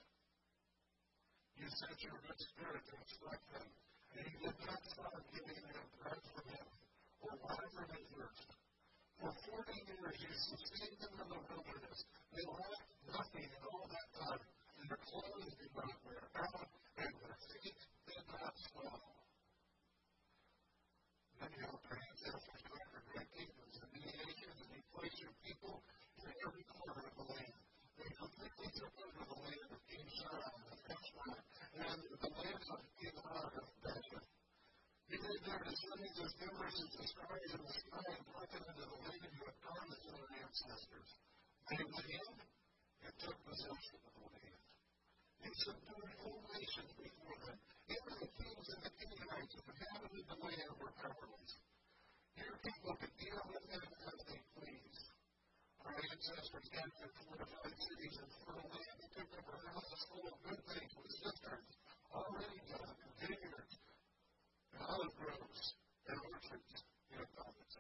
You 1.55 1.67
sent 1.71 1.99
your 2.03 2.19
spirit 2.19 2.83
to 2.85 2.93
instruct 2.99 3.45
them, 3.55 3.67
and 4.15 4.23
you 4.27 4.37
did 4.43 4.57
not 4.59 4.81
stop 4.91 5.15
giving 5.31 5.61
them 5.65 5.87
bread 5.99 6.19
or 7.25 7.33
water. 7.41 7.65
For 9.25 9.33
forty 9.41 9.79
years 9.89 10.17
you 10.21 10.31
sustained 10.37 10.99
them 11.01 11.15
in 11.17 11.27
the 11.31 11.39
wilderness. 11.49 11.99
They 12.35 12.45
lacked 12.45 12.93
nothing 13.09 13.47
in 13.49 13.63
all 13.65 13.87
that 13.89 14.09
time, 14.21 14.43
and 14.77 14.85
their 14.85 15.01
clothes 15.01 15.53
did 15.57 15.73
not 15.73 15.97
wear 16.05 16.25
out, 16.45 16.69
and 17.01 17.09
their 17.09 17.37
feet 17.41 17.79
did 18.05 18.25
not 18.29 18.53
swell. 18.69 19.01
Then 21.41 21.49
you 21.57 21.61
helped 21.65 21.89
their 21.89 21.97
ancestors 22.05 22.61
conquer 22.69 23.01
great 23.09 23.29
kingdoms 23.33 23.75
and 23.81 23.89
many 23.97 24.13
nations, 24.13 24.57
and 24.61 24.69
you 24.77 24.83
placed 24.93 25.19
your 25.25 25.35
people 25.41 25.75
in 26.21 26.31
every 26.45 26.65
corner 26.69 27.01
of 27.01 27.13
the 27.17 27.25
land. 27.25 27.57
They 27.97 28.09
completely 28.19 28.69
took 28.77 28.93
over 28.93 29.23
the 29.25 29.39
land 29.41 29.69
of 29.73 29.81
King 29.89 30.05
Sihon 30.05 30.53
and 30.69 30.79
Heshbon, 30.85 31.33
and 31.81 31.99
the 32.13 32.29
lands 32.29 32.67
of 32.69 32.79
King 32.99 33.17
Og 33.25 33.53
of 33.57 33.67
Bashan. 33.81 34.25
You 35.09 35.17
made 35.17 35.43
descendants 35.95 36.27
as 36.27 36.33
numerous 36.43 36.75
as 36.75 36.91
the 36.91 37.07
stars 37.07 37.51
in 37.55 37.61
the 37.63 37.71
sky 37.71 38.07
and 38.11 38.23
them 38.27 38.63
into 38.67 38.83
the 38.83 38.99
land 38.99 39.21
you 39.31 39.43
had 39.47 39.57
promised 39.63 40.03
to 40.03 40.11
their 40.11 40.31
ancestors. 40.43 41.09
They 41.71 41.83
went 41.87 42.09
in 42.11 42.27
and 42.35 43.13
took 43.15 43.37
possession 43.47 43.99
of 44.03 44.11
the 44.11 44.27
land. 44.27 44.59
You 45.39 45.51
subdued 45.55 46.11
whole 46.19 46.43
nations 46.51 46.91
before 46.99 47.37
them. 47.47 47.57
Even 47.87 48.11
the 48.11 48.27
kings 48.27 48.67
and 48.75 48.81
the 48.83 48.91
Canaanites 48.91 49.53
who 49.55 49.61
inhabited 49.71 50.25
the 50.27 50.39
land 50.43 50.71
were 50.83 50.93
powerless. 50.99 51.53
Your 52.43 52.55
people 52.59 52.93
could 52.99 53.15
deal 53.15 53.41
with 53.55 53.63
them 53.71 53.87
as 53.87 54.19
they 54.27 54.39
pleased. 54.51 55.07
Our 55.79 55.95
ancestors 55.95 56.67
captured 56.75 57.13
fortified 57.23 57.77
cities 57.79 58.15
and 58.19 58.29
fertile 58.43 58.67
land. 58.67 58.95
They 58.99 59.11
took 59.15 59.31
over 59.31 59.55
houses 59.63 60.01
full 60.11 60.27
of 60.27 60.35
good 60.43 60.61
things 60.75 60.91
with 60.99 61.13
cisterns 61.23 61.71
already 62.11 62.59
done, 62.67 62.95
and 62.99 63.13
vineyards, 63.21 63.73
and 64.75 64.81
olive 64.87 65.13
groves, 65.19 65.84
and 66.05 66.19
orchards, 66.21 66.77
and 67.11 67.21
abundance. 67.25 67.75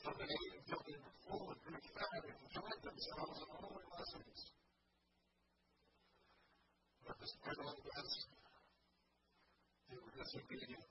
So 0.00 0.08
they 0.16 0.24
ate 0.24 0.54
until 0.64 0.80
they 0.88 0.96
were 0.96 1.16
full 1.28 1.44
and 1.52 1.60
grew 1.60 1.80
fat 1.92 2.22
and 2.24 2.36
enjoyed 2.40 2.80
themselves 2.80 3.36
in 3.36 3.48
all 3.52 3.70
their 3.76 3.88
blessings. 3.92 4.40
But 7.04 7.16
despite 7.20 7.60
all 7.60 7.76
this, 7.84 8.12
they 9.92 9.98
were 10.00 10.14
disobedient 10.16 10.88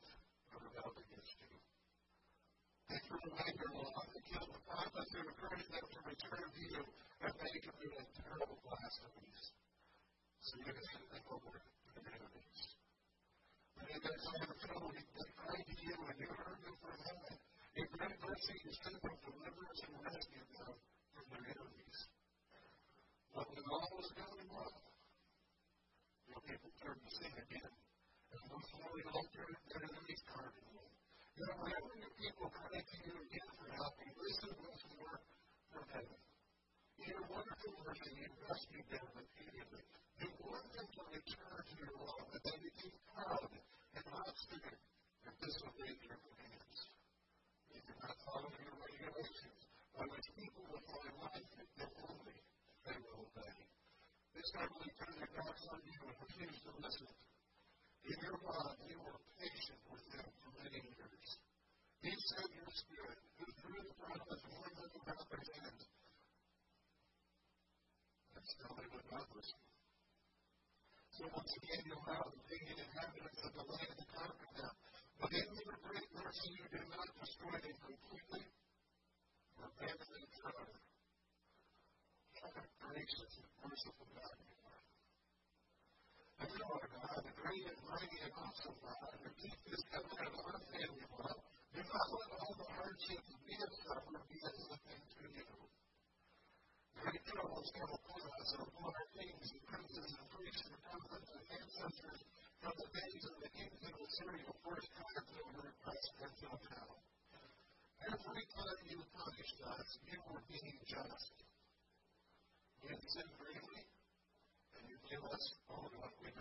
and 0.54 0.60
rebelled 0.62 0.98
against 1.02 1.34
you. 1.42 1.58
They 2.90 3.00
threw 3.06 3.22
away 3.34 3.50
your 3.50 3.72
law. 3.82 4.02
They 4.14 4.24
killed 4.30 4.52
the 4.54 4.62
prophets 4.66 5.10
who 5.14 5.22
encouraged 5.26 5.70
them 5.74 5.86
to 5.90 6.00
return 6.06 6.46
to 6.54 6.64
you, 6.70 6.82
and 7.26 7.34
they 7.34 7.56
committed 7.66 8.06
terrible 8.14 8.58
blasphemies. 8.62 9.42
So 10.42 10.54
you 10.62 10.74
handed 10.74 11.10
them 11.18 11.26
over 11.34 11.54
to 11.58 11.98
their 11.98 12.30
their 14.04 14.20
time 14.20 14.50
of 14.50 14.58
trouble, 14.64 14.92
they 14.96 15.30
cried 15.36 15.66
to 15.68 15.76
you, 15.84 15.96
and 16.10 16.18
you 16.20 16.30
heard 16.32 16.60
them 16.64 16.76
from 16.80 16.96
heaven. 17.00 17.36
In 17.80 17.86
great 17.96 18.18
mercy, 18.20 18.56
you 18.64 18.72
sent 18.80 18.98
them 19.00 19.16
deliverance 19.24 19.82
and 19.84 19.96
rescued 20.00 20.50
them 20.56 20.74
from 21.14 21.26
their 21.32 21.46
enemies. 21.52 22.00
But 23.36 23.46
when 23.50 23.66
all 23.70 23.90
was 24.00 24.10
going 24.16 24.48
well, 24.52 24.90
turned 26.80 27.04
to 27.04 27.12
sin 27.12 27.34
again, 27.44 27.74
and 28.32 28.42
once 28.48 28.70
more 28.80 28.94
the 28.96 29.06
altar 29.12 29.48
their 29.68 29.84
enemies 29.84 30.22
them. 30.32 30.48
Now, 31.40 31.54
whenever 31.60 31.92
your 32.00 32.14
people 32.16 32.48
cried 32.56 32.88
to 32.88 32.98
you 33.04 33.16
again 33.20 33.50
for 33.60 33.68
help, 33.76 33.94
you 34.00 34.12
listened 34.16 34.58
once 34.64 34.84
more 34.96 35.18
from 35.76 35.86
heaven. 35.92 36.20
In 37.00 37.06
your 37.12 37.26
wonderful 37.28 37.74
mercy, 37.84 38.12
you 38.16 38.32
rescued 38.48 38.88
them 38.96 39.08
repeatedly. 39.12 39.84
You 40.24 40.30
warned 40.40 40.72
them 40.72 40.88
to 40.88 41.02
return 41.20 41.60
to 41.68 41.74
your 41.84 41.94
law, 42.00 42.18
but 42.32 42.42
they 42.48 42.58
became 42.64 42.98
proud 43.12 43.52
and 43.96 44.06
obstinate 44.14 44.84
and 45.26 45.34
disobeyed 45.42 46.00
your 46.06 46.20
commands. 46.22 46.80
You 47.74 47.82
did 47.82 47.98
not 47.98 48.16
follow 48.26 48.52
your 48.54 48.76
regulations, 48.78 49.60
by 49.98 50.06
which 50.10 50.28
people 50.38 50.64
will 50.70 50.86
find 50.90 51.14
life 51.26 51.52
if 51.58 51.92
only 52.06 52.38
they 52.86 52.98
will 53.02 53.26
obey. 53.26 53.58
They 54.36 54.44
stubbornly 54.46 54.92
turned 55.00 55.18
their 55.18 55.34
backs 55.34 55.66
on 55.74 55.82
you 55.84 56.00
and 56.06 56.18
refused 56.22 56.62
to 56.70 56.74
listen. 56.80 57.12
In 58.10 58.18
your 58.26 58.38
love, 58.46 58.78
you 58.90 58.98
were 59.02 59.20
patient 59.38 59.82
with 59.92 60.06
them 60.14 60.28
for 60.40 60.50
many 60.64 60.82
years. 60.82 61.30
You 62.02 62.14
sent 62.16 62.50
your 62.56 62.72
spirit, 62.72 63.20
who 63.38 63.46
through 63.60 63.84
the 63.84 63.96
prophets 64.00 64.46
warned 64.50 64.78
them 64.80 64.94
about 65.04 65.26
their 65.30 65.46
sins, 65.46 65.82
and 68.34 68.44
still 68.48 68.74
they 68.80 68.88
would 68.96 69.08
not 69.12 69.28
listen. 69.36 69.69
Once 71.20 71.52
again, 71.52 71.84
you 71.84 71.92
allowed 72.00 72.32
the 72.32 72.40
pagan 72.48 72.80
inhabitants 72.80 73.44
of 73.44 73.52
the 73.52 73.66
land 73.68 73.92
to 73.92 74.06
conquer 74.08 74.52
them. 74.56 74.72
But 75.20 75.32
in 75.36 75.52
your 75.52 75.76
great 75.84 76.08
mercy, 76.16 76.48
you 76.56 76.66
did 76.72 76.88
not 76.88 77.12
destroy 77.20 77.60
them 77.60 77.76
completely 77.76 78.44
or 79.60 79.68
abandon 79.68 80.08
them 80.16 80.28
forever. 80.40 80.80
What 82.40 82.56
a 82.56 82.64
gracious 82.80 83.34
and 83.36 83.52
merciful 83.68 84.08
God 84.16 84.36
you 84.48 84.56
are. 84.64 84.84
And 86.40 86.50
you 86.56 86.66
are 86.72 86.88
God, 86.88 87.20
the 87.20 87.36
great 87.36 87.66
and 87.68 87.82
mighty 87.84 88.20
and 88.24 88.34
awesome 88.40 88.80
God, 88.80 89.12
and 89.20 89.36
keep 89.44 89.60
this 89.68 89.84
covenant 89.92 90.40
of 90.40 90.46
unfailing 90.56 91.04
love. 91.20 91.40
Do 91.76 91.82
not 91.84 92.08
let 92.16 92.30
all 92.32 92.54
the 92.64 92.68
hardships 92.80 93.28
we 93.44 93.54
have 93.60 93.74
suffered 93.84 94.24
be 94.24 94.40
as 94.40 94.56
nothing 94.72 95.04
to 95.04 95.24
you. 95.36 95.69
Our 97.00 97.16
kings 99.16 99.48
princes 99.72 100.10
and 100.20 100.28
priests 100.36 100.68
and 100.68 100.80
prophets 100.84 101.32
and 101.32 101.48
ancestors 101.48 102.20
from 102.60 102.76
the 102.76 102.88
the 103.40 103.52
kings 103.56 103.80
of 103.88 103.96
over. 105.40 107.00
Every 108.04 108.46
time 108.52 108.80
you 108.92 109.00
punished 109.16 109.60
us, 109.64 109.88
you 110.12 110.20
were 110.28 110.44
being 110.52 110.80
just. 110.92 111.36
Greatly, 112.84 113.84
and 114.76 114.84
you 114.92 114.98
us 115.24 115.46
only 115.72 115.96
what 116.04 116.12
we. 116.20 116.36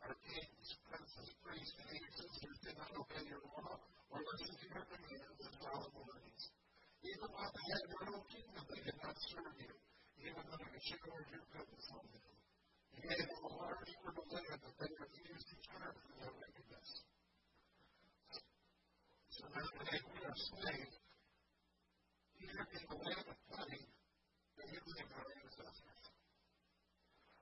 Our 0.00 0.16
kings, 0.16 0.68
princes, 0.88 1.28
priests, 1.44 1.76
and 1.76 1.92
ancestors 1.92 2.58
did 2.64 2.76
not 2.80 2.88
obey 2.96 3.24
your 3.28 3.44
law 3.52 3.84
or 4.16 4.24
listen 4.32 4.56
to 4.56 4.66
your 4.72 4.84
commands. 4.88 5.30
Even 7.00 7.28
while 7.32 7.48
they 7.48 7.66
had 7.72 7.84
their 7.88 8.04
own 8.12 8.24
kingdom, 8.28 8.64
they 8.68 8.82
did 8.84 8.98
not 9.00 9.16
serve 9.32 9.56
you, 9.56 9.72
even 10.20 10.42
though 10.44 10.64
you 10.68 10.80
showed 10.84 11.24
your 11.32 11.44
goodness 11.48 11.88
on 11.96 12.04
them. 12.12 12.28
You 12.92 13.00
gave 13.08 13.24
them 13.24 13.40
a 13.40 13.52
large 13.56 13.92
fertile 14.04 14.28
land 14.28 14.60
that 14.60 14.74
they 14.76 14.92
refused 15.00 15.48
to 15.48 15.56
turn 15.64 15.92
from 15.96 16.12
their 16.20 16.34
wickedness. 16.36 16.88
So 19.32 19.42
now 19.48 19.64
today 19.80 20.02
we 20.12 20.20
are 20.28 20.38
slaves 20.44 20.96
here 22.36 22.64
in 22.68 22.82
the 22.84 22.98
land 23.00 23.26
of 23.32 23.38
plenty 23.48 23.82
that 24.60 24.66
you 24.68 24.80
lived 24.84 25.12
our 25.16 25.28
ancestors. 25.40 26.02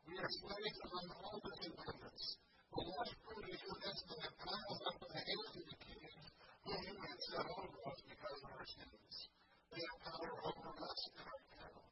We 0.07 0.15
are 0.23 0.33
slaves 0.39 0.79
among 0.87 1.07
all 1.19 1.39
this 1.43 1.61
abundance. 1.67 2.25
The 2.71 2.79
Lord's 2.79 3.15
produce 3.27 3.63
with 3.67 3.83
us 3.91 3.99
that 4.07 4.33
piles 4.39 4.81
up 4.87 4.97
in 5.03 5.11
the 5.19 5.23
hands 5.27 5.55
of 5.59 5.65
the 5.67 5.79
kings 5.83 6.25
whom 6.63 6.79
you 6.79 6.95
have 6.95 7.21
set 7.27 7.47
over 7.59 7.79
us 7.91 7.99
because 8.07 8.39
of 8.39 8.51
our 8.55 8.67
sins. 8.71 9.38
They 9.69 9.85
have 9.85 10.01
power 10.01 10.33
over 10.49 10.71
us 10.81 11.01
and 11.13 11.29
our 11.29 11.41
cattle. 11.53 11.89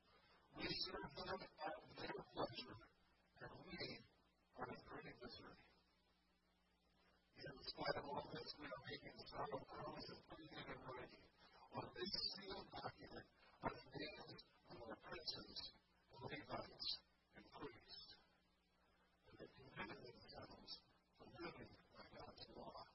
We 0.56 0.64
serve 0.64 1.12
them 1.12 1.36
at 1.36 1.76
their 2.00 2.16
pleasure, 2.32 2.78
and 3.44 3.52
we 3.68 3.76
are 4.56 4.68
in 4.72 4.80
great 4.88 5.16
misery. 5.20 5.60
In 7.36 7.56
spite 7.68 7.96
of 8.00 8.04
all 8.08 8.24
this, 8.32 8.48
we 8.56 8.64
are 8.64 8.82
making 8.88 9.16
solemn 9.28 9.64
promise 9.68 10.08
and 10.08 10.20
putting 10.24 10.52
it 10.56 10.66
in 10.72 10.80
writing. 10.88 11.24
On 11.76 11.84
this 11.92 12.12
sealed 12.32 12.68
document 12.72 13.28
are 13.60 13.74
the 13.76 13.86
names 13.92 14.40
of 14.72 14.76
our 14.80 14.96
princes, 15.06 15.60
and 16.10 16.20
Levites, 16.32 16.88
and 17.36 17.44
priests, 17.60 18.08
and 19.28 19.34
they 19.36 19.50
committed 19.52 20.00
themselves 20.00 20.70
to 21.20 21.24
living 21.44 21.72
by 21.92 22.04
God's 22.16 22.44
law. 22.56 22.88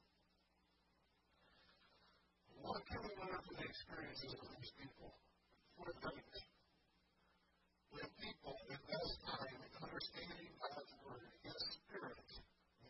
What 2.82 2.90
can 2.98 3.06
we 3.06 3.14
learn 3.14 3.42
from 3.46 3.56
the 3.62 3.68
experiences 3.70 4.34
of 4.42 4.48
these 4.58 4.74
people? 4.74 5.14
What 5.78 5.94
they 6.02 6.18
when 7.94 8.10
people 8.18 8.58
invest 8.74 9.14
time 9.22 9.58
in 9.62 9.72
understanding 9.86 10.50
God's 10.58 10.94
Word, 11.06 11.30
His 11.46 11.62
Spirit 11.78 12.26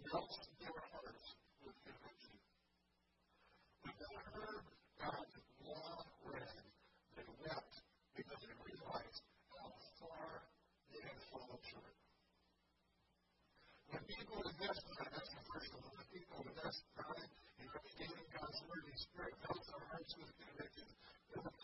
melts 0.07 0.39
their 0.63 0.79
hearts 0.95 1.25
with 1.59 1.75
conviction. 1.83 2.39
When 3.83 3.95
they 3.99 4.15
heard 4.31 4.63
God's 4.95 5.35
law 5.59 6.07
read, 6.23 6.63
they 7.19 7.27
wept 7.43 7.75
because 8.15 8.39
they 8.47 8.55
realized 8.63 9.23
how 9.51 9.75
far 9.99 10.47
they 10.87 11.03
had 11.03 11.19
fallen 11.35 11.59
short. 11.67 11.95
When 13.91 14.03
people 14.07 14.39
invest 14.39 14.87
time, 14.87 15.11
that's 15.19 15.31
the 15.35 15.43
first 15.51 15.71
one. 15.75 15.91
When 15.99 16.07
people 16.15 16.39
invest 16.47 16.79
time 16.95 17.40
God's 18.51 18.83
His 18.91 19.01
Spirit 19.07 19.31
melts 19.47 19.67
their 19.71 19.85
hearts 19.87 20.11
with 20.19 20.31
conviction. 20.35 20.89
Number 21.31 21.55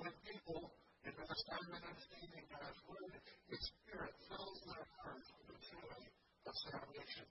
when 0.00 0.14
people 0.24 0.72
invest 1.04 1.44
time 1.52 1.68
in 1.68 1.82
understanding 1.84 2.46
God's 2.48 2.80
Word, 2.88 3.12
His 3.52 3.60
Spirit 3.60 4.12
fills 4.24 4.58
their 4.64 4.86
hearts 5.04 5.28
with 5.36 5.46
the 5.52 5.58
joy 5.68 6.00
of 6.48 6.54
salvation. 6.64 7.28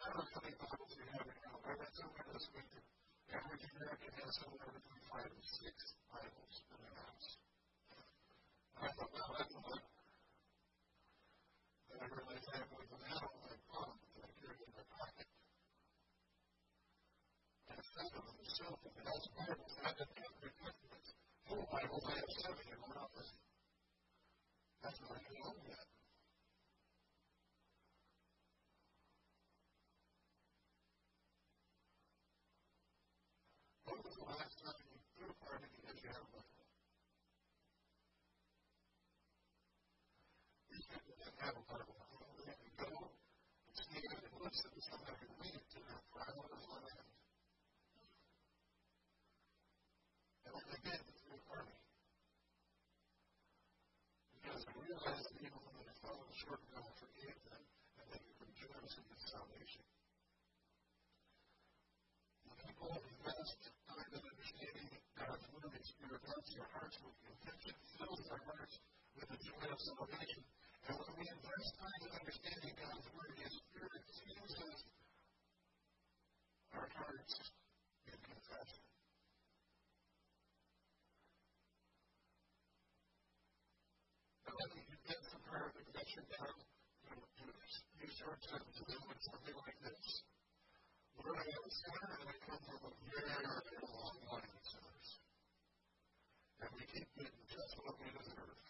I 0.00 0.04
don't 0.08 0.16
know 0.16 0.32
how 0.32 0.40
many 0.40 0.56
Bibles 0.56 0.92
you 0.96 1.04
have 1.12 1.28
at 1.28 1.38
home. 1.44 1.60
I 1.60 1.72
read 1.76 1.92
somewhere 1.92 2.28
this 2.40 2.46
week 2.56 2.68
that 2.72 2.84
average 3.36 3.64
American 3.76 4.12
has 4.16 4.32
somewhere 4.40 4.72
between 4.72 5.02
five 5.12 5.28
and 5.28 5.44
six 5.60 5.76
Bibles 6.08 6.56
in 6.72 6.78
their 6.88 6.96
house. 7.04 7.28
I 8.80 8.88
thought, 8.96 9.12
well, 9.12 9.30
that's 9.36 9.52
a 9.52 9.60
lot. 9.60 9.84
I 11.92 12.04
realized 12.08 12.48
I 12.48 12.56
have 12.64 12.70
one 12.80 12.86
from 12.88 13.02
out 13.12 13.28
my 13.44 13.56
palm 13.68 13.92
that 13.92 14.24
I 14.24 14.32
carry 14.40 14.56
in 14.56 14.72
my 14.72 14.84
pocket. 14.88 15.28
And 17.92 18.08
I 18.08 18.08
found 18.08 18.24
them 18.24 18.24
on 18.24 18.36
the 18.40 18.48
shelf 18.56 18.78
in 18.84 18.92
the 18.96 19.04
house 19.04 19.28
Bibles. 21.72 22.04
I 22.04 22.14
have 22.16 22.32
seven 22.40 22.64
in 22.68 22.78
my 22.80 22.92
office. 23.00 23.32
That's 24.82 25.00
not 25.00 25.16
even 25.20 25.40
home 25.40 25.60
yet. 25.68 25.86
When 33.84 33.98
was 34.04 34.16
the 34.16 34.24
last 34.24 34.56
time 34.60 34.80
you 34.84 34.98
threw 35.16 35.28
a 35.28 35.36
party 35.44 35.68
because 35.76 35.96
you 36.00 36.08
had 36.12 36.20
a 36.20 36.28
Bible? 36.32 36.64
These 40.72 40.86
people 40.92 41.12
didn't 41.20 41.40
have 41.40 41.56
a 41.56 41.64
Bible. 41.68 41.96
They 42.36 42.52
had 42.52 42.60
to 42.60 42.72
go 42.80 42.88
and 43.00 43.76
stand 43.76 44.12
and 44.12 44.32
listen 44.40 44.70
to 44.76 44.80
somebody 44.92 45.24
read 45.40 45.60
to 45.72 45.78
them 45.84 46.00
for 46.12 46.20
hours 46.20 46.64
on 46.68 46.80
end. 46.84 47.08
And 50.44 50.52
when 50.52 50.66
they 50.68 50.80
did, 50.84 51.00
they 51.00 51.16
threw 51.20 51.36
a 51.36 51.44
party. 51.48 51.76
Realized 54.92 55.24
that 55.24 55.40
even 55.40 55.56
when 55.64 55.76
they 55.80 55.88
fell 56.04 56.20
short, 56.36 56.60
God 56.68 56.84
forgave 57.00 57.40
them 57.48 57.64
and 57.96 58.06
they 58.12 58.20
could 58.28 58.44
rejoice 58.44 58.92
in 58.92 59.04
His 59.08 59.24
salvation. 59.24 59.84
When 62.44 62.56
people 62.60 62.92
invest 63.00 63.72
time 63.88 64.10
in 64.12 64.20
understanding 64.20 64.92
God's 65.16 65.48
Word, 65.48 65.72
His 65.80 65.88
Spirit 65.96 66.20
fills 66.28 66.48
their 66.52 66.68
hearts 66.76 66.96
with 67.00 67.16
conviction, 67.24 67.76
fills 67.96 68.20
their 68.20 68.42
hearts 68.44 68.74
with 69.16 69.28
the 69.32 69.40
joy 69.40 69.64
of 69.72 69.80
salvation. 69.80 70.42
And 70.84 70.94
when 71.00 71.12
we 71.16 71.24
invest 71.24 71.70
time 71.80 72.00
in 72.04 72.12
understanding 72.12 72.74
God's 72.76 73.08
Word, 73.16 73.32
His 73.40 73.52
Spirit 73.64 74.02
fuses 74.12 74.76
our 76.76 76.88
hearts 77.00 77.61
confession 86.12 86.28
down 86.28 86.52
to, 87.08 87.16
to 87.16 87.46
use 88.04 88.16
your 88.20 88.36
sentences 88.44 89.00
with 89.08 89.20
something 89.32 89.56
like 89.64 89.78
this. 89.80 90.04
Lord, 91.16 91.40
I 91.40 91.48
am 91.48 91.64
and 91.64 92.28
I 92.28 92.36
come 92.44 92.60
from 92.68 92.80
a 92.84 92.92
very, 93.00 93.48
long 93.80 94.16
line 94.28 94.52
of 94.52 94.62
sinners. 94.68 95.08
And 96.60 96.68
we 96.76 96.84
keep 96.84 97.08
getting 97.16 97.44
just 97.48 97.72
what 97.80 97.96
we 97.96 98.12
deserve. 98.12 98.60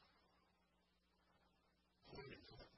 Please 2.14 2.46
have. 2.46 2.70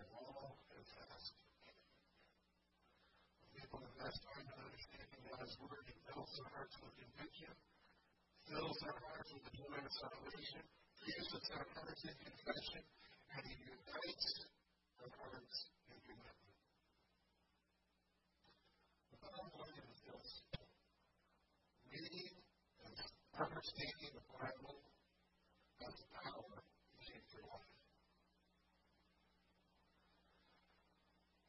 You 0.00 0.04
all 0.16 0.64
have. 0.64 1.24
When 3.36 3.52
people 3.52 3.84
understanding 3.84 5.22
God's 5.28 5.56
Word, 5.60 5.84
hearts 6.14 6.76
fills 8.48 8.76
their 8.84 8.98
hearts 8.98 9.30
with 9.32 9.44
the 9.48 9.54
joy 9.56 9.78
of 9.78 9.92
salvation, 9.92 10.62
fuses 11.00 11.44
their 11.48 11.66
hearts 11.74 12.02
in 12.04 12.16
confession, 12.20 12.82
and 13.34 13.42
He 13.44 13.54
unites 13.64 14.28
their 15.00 15.12
hearts 15.16 15.56
in 15.88 15.98
commitment. 16.04 16.56
The 19.12 19.18
bottom 19.24 19.48
line 19.56 19.86
is 19.88 20.00
this 20.04 20.28
reading 21.88 22.34
and 22.84 22.96
understanding 23.38 24.12
the 24.12 24.26
Bible 24.28 24.78
has 25.80 25.96
power 26.12 26.54
to 26.58 26.96
change 27.00 27.28
your 27.32 27.46
life. 27.48 27.74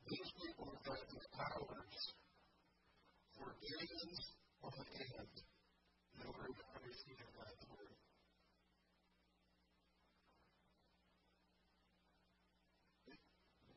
These 0.05 0.31
people 0.37 0.69
have 0.69 0.85
had 0.85 1.07
the 1.09 1.23
powers 1.33 2.01
for 3.33 3.49
days 3.57 4.21
on 4.61 4.73
end 4.85 5.35
in 6.13 6.27
order 6.29 6.45
to 6.45 6.63
understand 6.77 7.25
God's 7.35 7.65
Word. 7.73 7.97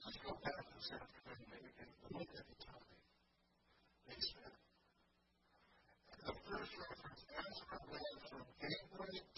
Let's 0.05 0.19
go 0.21 0.33
this 0.89 0.97
afternoon 0.97 1.69
and 1.81 2.17
look 2.17 2.29
at 2.33 2.47
the 2.49 2.57
time 2.65 2.89
they 4.09 4.17
spent. 4.25 4.57
The 6.25 6.33
first 6.49 6.73
reference, 6.81 7.23
Ezra 7.29 7.77
read 7.93 8.21
from 8.31 8.45
daybreak 8.61 9.29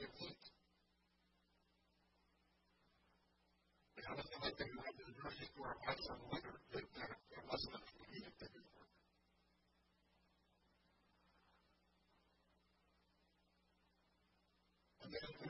their 0.00 0.08
feet. 0.16 0.44
And 4.00 4.04
I 4.08 4.12
don't 4.16 4.32
think 4.40 4.56
they 4.56 4.70
went 4.72 4.94
to 4.96 5.04
the 5.04 5.14
grocery 5.20 5.48
store 5.52 5.76
and 5.76 5.80
buy 5.84 5.96
some 6.00 6.20
liquor 6.32 6.56
that 6.72 6.84
there 6.96 7.44
wasn't 7.44 7.76
enough 7.76 7.84
to 7.84 8.04
eat 8.16 8.24
it 8.24 8.40
anymore. 8.40 8.88
And 15.04 15.49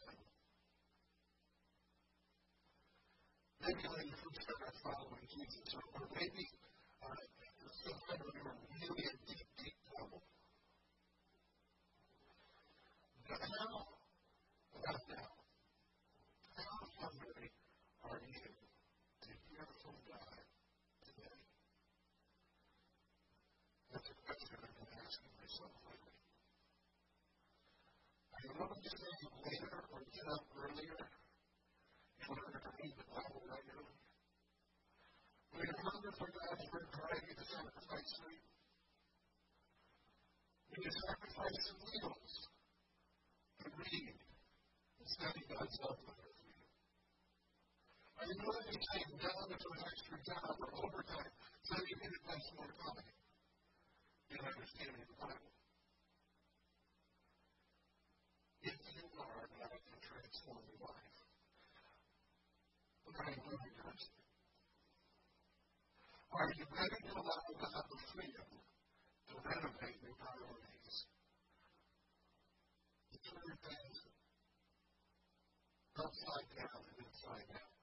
Maybe 3.61 3.85
when 3.93 4.05
you 4.09 4.15
first 4.17 4.41
started 4.41 4.73
following 4.81 5.25
Jesus, 5.29 5.69
or, 5.77 5.85
or 6.01 6.09
maybe 6.17 6.45
uh, 7.05 7.13
sometime 7.85 8.21
when 8.25 8.33
you 8.33 8.43
were 8.49 8.57
really 8.57 9.03
in 9.05 9.17
deep, 9.29 9.47
deep 9.61 9.77
trouble. 9.85 10.21
But 13.29 13.37
how 13.37 13.85
about 14.81 15.01
now? 15.13 15.29
How 16.57 16.77
hungry 17.05 17.53
are 18.01 18.21
you 18.25 18.49
to 18.49 19.29
hear 19.45 19.65
from 19.85 19.95
God 20.09 20.41
today? 21.05 21.39
That's 23.93 24.09
a 24.09 24.15
question 24.25 24.57
I've 24.57 24.73
been 24.73 24.89
asking 25.05 25.33
myself 25.37 25.73
lately. 25.85 26.17
Are 28.33 28.41
you 28.41 28.51
willing 28.57 28.83
to 28.83 28.89
stay 28.89 29.15
later 29.45 29.85
or 29.85 30.01
get 30.01 30.27
up 30.33 30.45
earlier 30.57 30.97
in 32.21 32.27
order 32.29 32.59
to 32.61 32.69
read 32.81 32.93
the 32.97 33.05
Bible 33.11 33.41
regularly? 33.49 33.97
Hunger 36.11 36.17
for 36.17 36.27
God's 36.27 36.65
word 36.73 36.87
ready 36.91 37.31
to 37.35 37.45
sacrifice 37.45 38.11
you 40.71 40.91
sacrifice 41.07 41.57
some 41.67 41.79
meals 41.87 42.33
to 43.61 43.67
read 43.79 44.15
and 44.17 45.07
study 45.07 45.41
God's 45.47 45.77
love 45.83 45.99
letter 46.03 46.31
for 46.35 46.49
you? 46.51 46.67
Are 48.17 48.25
you 48.27 48.37
willing 48.43 48.71
to 48.71 48.79
take 48.91 49.11
down 49.23 49.45
to 49.55 49.67
an 49.71 49.81
extra 49.87 50.17
job 50.25 50.55
or 50.59 50.69
overtime 50.83 51.31
so 51.63 51.75
you 51.79 51.95
can 51.95 52.11
invest 52.11 52.47
more 52.59 52.71
time 52.71 53.07
in 54.31 54.39
understanding 54.41 55.05
the 55.05 55.17
Bible? 55.21 55.51
If 58.63 58.79
you 58.83 59.05
are, 59.15 59.43
God 59.47 59.79
can 59.79 59.99
transform 60.01 60.65
life. 60.81 61.19
But 63.05 63.15
I 63.21 63.31
thirsty. 63.31 63.70
Are 66.31 66.47
you 66.55 66.65
ready 66.71 66.99
to 67.03 67.11
allow 67.11 67.43
God 67.59 67.83
the 67.91 67.99
freedom 68.15 68.49
to 69.27 69.35
renovate 69.43 69.99
your 69.99 70.15
priorities? 70.15 70.95
To 73.11 73.17
turn 73.19 73.51
things 73.67 73.97
upside 75.99 76.49
down 76.55 76.81
and 76.87 76.97
inside 77.03 77.51
out. 77.51 77.73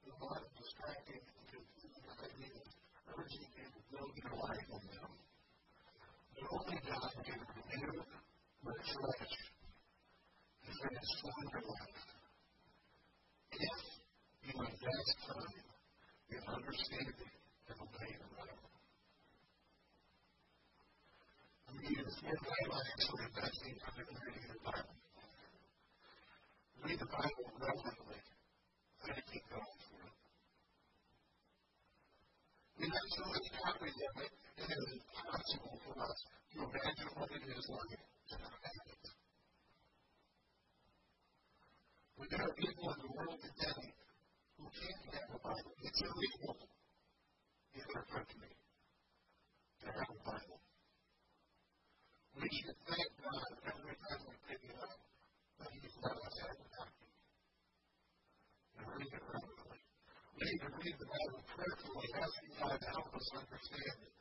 The 0.00 0.12
lot 0.16 0.40
of 0.40 0.50
distracting 0.56 1.22
and 1.28 1.44
confusing 1.44 2.06
ideas 2.16 2.68
urging 3.12 3.52
you 3.52 3.66
to 3.68 3.80
build 3.92 4.12
your 4.16 4.32
life 4.32 4.68
on 4.72 4.82
them. 4.96 5.12
But 6.34 6.46
only 6.56 6.78
God 6.88 7.12
can 7.20 7.40
renew, 7.44 8.00
refresh, 8.64 9.34
and 10.64 10.72
transform 10.72 11.44
your 11.52 11.64
life. 11.68 12.00
If 13.52 13.96
you 14.46 14.62
invest 15.06 15.22
time 15.30 15.54
in 16.34 16.42
understanding 16.50 17.30
and 17.70 17.78
obeying 17.78 18.18
the 18.18 18.30
Bible. 18.34 18.70
We 21.70 21.94
use 21.94 22.16
more 22.26 22.40
for 22.42 23.18
investing 23.22 23.76
time 23.86 24.02
in 24.02 24.16
reading 24.26 24.50
the 24.50 24.58
Bible. 24.66 24.96
Read 26.82 26.98
the 26.98 27.06
Bible 27.06 27.46
reverently. 27.54 28.20
Let 29.06 29.18
it 29.18 29.26
keep 29.30 29.46
going 29.46 29.78
for 29.86 30.00
it. 30.10 30.16
We 32.78 32.86
have 32.90 33.08
so 33.14 33.24
many 33.30 33.50
copies 33.62 33.94
of 33.94 34.14
it, 34.26 34.32
it 34.58 34.68
is 34.74 34.86
impossible 34.90 35.76
for 35.86 35.94
us 36.02 36.18
to 36.50 36.58
imagine 36.66 37.10
what 37.14 37.30
it 37.30 37.44
is 37.46 37.64
like 37.70 37.94
to 37.94 38.34
not 38.42 38.58
have 38.58 38.86
it. 38.90 39.04
There 42.26 42.42
are 42.42 42.54
people 42.58 42.90
in 42.90 42.98
the 43.06 43.10
world 43.14 43.38
today 43.38 43.94
who 44.66 44.72
can't 44.74 45.14
have 45.14 45.30
a 45.30 45.38
Bible. 45.38 45.74
It's 45.78 46.00
illegal 46.02 46.58
in 47.74 47.86
our 47.94 48.06
country 48.10 48.50
to 48.50 49.86
have 49.86 50.10
a 50.10 50.20
Bible. 50.26 50.58
We 52.34 52.48
should 52.50 52.78
thank 52.82 53.10
God 53.22 53.50
every 53.62 53.94
time 53.94 54.22
we 54.26 54.34
pick 54.50 54.62
it 54.66 54.74
up 54.82 54.98
that 55.62 55.70
He's 55.70 55.94
let 56.02 56.18
us 56.18 56.34
have 56.42 56.58
a 56.58 56.66
copy 56.74 57.06
and 58.74 58.86
read 58.90 59.12
it 59.14 59.22
regularly. 59.22 59.80
We 60.34 60.42
need 60.50 60.60
to 60.66 60.70
read 60.82 60.96
the 60.98 61.08
Bible 61.14 61.42
prayerfully, 61.46 62.08
asking 62.18 62.52
God 62.58 62.76
to 62.82 62.88
help 62.90 63.10
us 63.14 63.26
understand 63.38 63.98
it. 64.02 64.14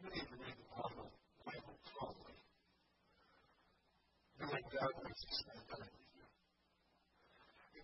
We 0.00 0.08
need 0.16 0.28
to 0.32 0.36
read 0.48 0.56
the 0.56 0.68
Bible, 0.72 1.12
Bible 1.44 1.76
calmly. 1.92 2.40
You. 4.40 4.48
And 4.48 4.64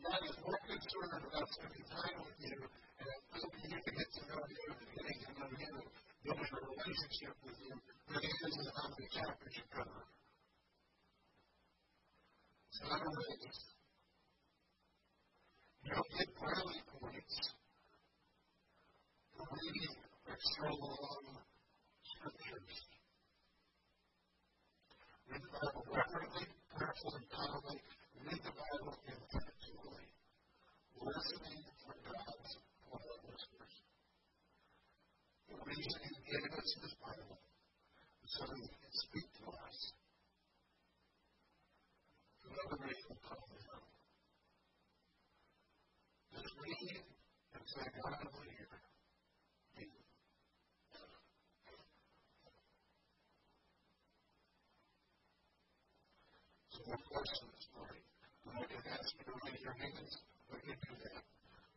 God 0.00 0.22
is 0.24 0.36
more 0.40 0.60
concerned 0.64 1.20
about 1.20 1.48
spending 1.52 1.84
time 1.84 2.16
with 2.24 2.38
you 2.40 2.56
and 2.56 3.08
helping 3.36 3.66
you 3.68 3.76
to 3.76 3.92
get 3.92 4.08
to 4.08 4.22
know 4.24 4.40
you 4.40 4.72
and 4.72 4.88
getting 4.96 5.20
to 5.20 5.30
know 5.36 5.52
Him, 5.52 5.76
building 6.24 6.48
a 6.48 6.60
relationship 6.64 7.36
with 7.44 7.60
you, 7.60 7.76
than 8.08 8.22
He 8.24 8.32
is 8.32 8.56
chapters 9.12 9.52
you 9.52 9.66
cover. 9.68 10.00
It's 12.72 12.80
not 12.88 13.04
a 13.04 13.10
race. 13.12 13.62
You 15.84 15.90
don't 15.92 16.10
get 16.16 16.28
brownie 16.40 16.84
points 16.88 17.36
for 19.36 19.44
reading 19.44 19.96
extra 20.24 20.72
long 20.72 21.44
scriptures. 22.02 22.96
Read 25.26 25.42
the 25.42 25.50
Bible 25.58 25.84
reverently, 25.90 26.46
prayerfully, 26.70 27.24
calmly. 27.34 27.78
Read 28.26 28.42
the 28.46 28.54
Bible 28.54 28.94
intentionally. 29.10 30.06
Listening 31.02 31.62
for 31.82 31.94
God's 32.06 32.50
quiet 32.86 33.20
whispers. 33.26 33.74
The 35.50 35.58
reason 35.66 35.98
He 36.06 36.14
gave 36.30 36.46
us 36.46 36.70
His 36.78 36.94
Bible 37.02 37.38
is 38.22 38.30
so 38.38 38.46
that 38.46 38.58
He 38.58 38.70
can 38.70 38.92
speak 39.06 39.28
to 39.42 39.44
us. 39.50 39.78
Another 42.46 42.78
reason 42.86 43.10
to 43.10 43.16
come 43.26 43.42
to 43.42 43.56
Him. 43.66 43.82
Just 46.38 46.54
read 46.54 47.02
and 47.50 47.62
say, 47.66 47.82
God, 47.82 48.14
I'm 48.14 48.30
here. 48.46 48.70
So 56.75 56.75
one 56.86 57.02
question 57.10 57.50
this 57.50 57.66
morning. 57.74 58.04
Going 58.46 58.62
to 58.62 58.78
ask 58.94 59.10
you 59.18 59.26
to 59.26 59.34
raise 59.42 59.58
your 59.58 59.74
hands. 59.74 60.12
Going 60.46 60.70
to 60.70 60.76
do 60.86 60.94
that. 61.02 61.22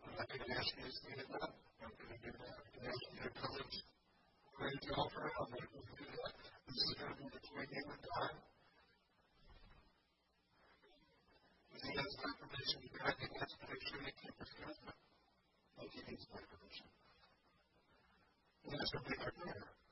Going 0.06 0.38
to 0.38 0.54
ask 0.54 0.70
you 0.78 0.86
to 0.86 0.94
stand 1.02 1.26
up. 1.34 1.50
I'm 1.82 1.90
going 1.98 2.14
to 2.14 2.20
do 2.22 2.30
that. 2.30 2.54
Going 2.62 2.78
to 2.78 2.94
ask 2.94 3.02
you 3.10 3.18
to 3.26 3.32
come 3.34 3.58
and 3.58 4.86
offering. 5.02 5.34
I'm 5.34 5.50
not 5.50 5.66
going 5.66 5.88
to 5.90 5.96
do 5.98 6.08
that. 6.14 6.34
This 6.62 6.78
is 6.78 6.94
going 6.94 7.10
to 7.10 7.18
be 7.18 7.26
between 7.26 7.70
you 7.74 7.84
and 7.90 8.02
God. 8.06 8.34
If 11.74 11.82
he 11.82 11.92
has 11.98 12.14
my 12.22 12.32
permission, 12.38 12.80
God 12.94 13.14
can 13.18 13.32
ask 13.34 13.54
to 13.58 13.66
make 13.66 13.82
sure 13.90 14.02
you 14.06 14.14
keep 14.14 14.36
his 14.38 14.52
commitment. 14.62 14.98
Like 15.74 15.90
he 15.90 16.02
needs 16.06 16.26
my 16.30 16.42
permission. 16.54 16.88
And 18.62 18.78
that's 18.78 18.94
to 18.94 19.00
prayer. 19.10 19.89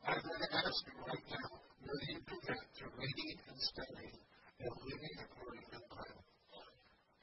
As 0.00 0.16
I 0.16 0.56
ask 0.64 0.80
you 0.88 0.96
right 1.04 1.26
now, 1.28 1.50
will 1.84 2.02
you 2.08 2.18
commit 2.24 2.64
through 2.72 2.92
reading 2.96 3.36
and 3.36 3.58
studying 3.60 4.16
and 4.16 4.72
living 4.80 5.16
according 5.28 5.60
to 5.60 5.76
the 5.76 5.84
Bible? 5.92 6.24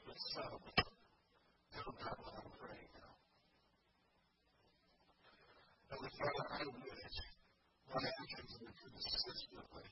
Let's 0.06 0.24
settle 0.30 0.62
it. 0.62 0.86
Tell 1.74 1.90
God 1.90 2.16
what 2.22 2.34
I'm 2.38 2.50
praying 2.54 2.90
now. 2.94 3.12
Heavenly 5.90 6.12
Father, 6.22 6.46
I 6.54 6.62
wish 6.70 7.18
my 7.90 7.98
actions 7.98 8.52
would 8.62 8.76
consistently 8.78 9.90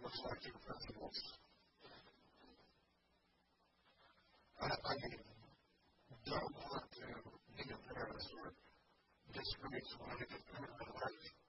reflect 0.00 0.42
your 0.48 0.58
principles. 0.64 1.18
I, 4.60 4.68
I 4.72 4.92
mean, 4.96 5.20
don't 6.24 6.54
want 6.56 6.88
to 6.88 7.06
be 7.52 7.64
embarrassed 7.68 8.32
or 8.40 8.48
disgraced 9.36 9.92
when 10.00 10.08
I 10.08 10.24
get 10.24 10.40
through 10.56 10.72
my 10.72 10.88
life 10.88 11.39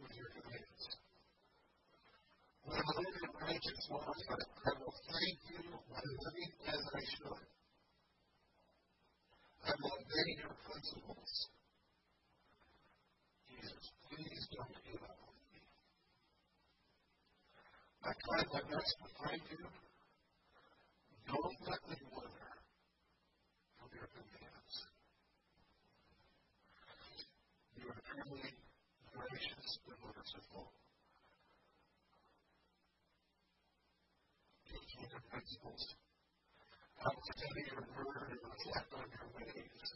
with 0.00 0.14
your 0.14 0.30
commands. 0.30 0.84
When 2.64 2.76
I 2.78 2.92
look 2.98 3.16
at 3.18 3.34
righteous 3.42 3.82
laws, 3.90 4.20
I 4.28 4.72
will 4.78 4.94
thank 5.10 5.38
you 5.50 5.62
by 5.90 6.02
living 6.04 6.52
as 6.68 6.82
I 6.94 7.02
should. 7.16 7.42
I 9.64 9.72
will 9.82 9.92
obey 9.92 10.28
your 10.38 10.54
principles. 10.64 11.32
Jesus, 13.48 13.84
please 14.06 14.44
don't 14.54 14.76
give 14.86 15.02
up 15.02 15.18
on 15.18 15.36
me. 15.50 15.60
I 18.04 18.10
try 18.14 18.40
my 18.52 18.62
best 18.70 18.92
to 19.02 19.06
find 19.18 19.42
you. 19.50 19.62
Don't 21.26 21.58
let 21.68 21.82
me 21.90 21.96
wander 22.12 22.52
from 23.76 23.88
your 23.92 24.08
commands. 24.14 24.74
You 27.76 27.84
are 27.92 28.02
truly 28.08 28.52
gracious 29.12 29.68
and 30.28 30.42
merciful. 30.42 30.72
Teach 34.68 34.92
the 35.08 35.20
principles. 35.30 35.82
I 37.00 37.08
will 37.08 37.24
study 37.32 37.64
your 37.72 37.84
word 37.96 38.28
and 38.28 38.42
reflect 38.44 38.90
on 38.92 39.06
your 39.08 39.28
ways. 39.32 39.88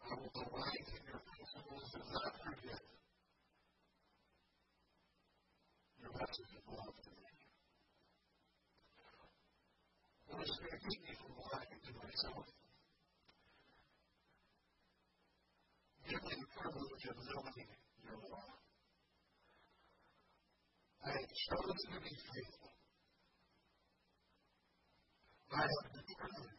I 0.00 0.14
will 0.16 0.32
delight 0.32 0.88
in 0.96 1.02
your 1.04 1.20
principles 1.20 1.88
and 1.92 2.06
not 2.08 2.32
forget 2.40 2.80
your 6.00 6.12
message 6.16 6.52
of 6.56 6.64
love 6.72 6.96
to 7.04 7.10
me. 7.10 7.32
Holy 10.30 10.46
Spirit, 10.46 10.80
keep 10.88 11.00
me 11.04 11.12
from 11.20 11.32
lying 11.36 11.80
to 11.84 11.92
myself. 12.00 12.46
Give 16.08 16.22
me 16.24 16.34
the 16.38 16.48
privilege 16.56 17.04
of 17.12 17.16
knowing 17.28 17.68
your 18.06 18.16
law. 18.30 18.49
I 21.10 21.12
have 21.12 21.26
chosen 21.26 21.90
to 21.90 21.98
be 22.06 22.14
faithful. 22.14 22.70
I 25.50 25.66
have 25.66 25.90
determined 25.90 26.54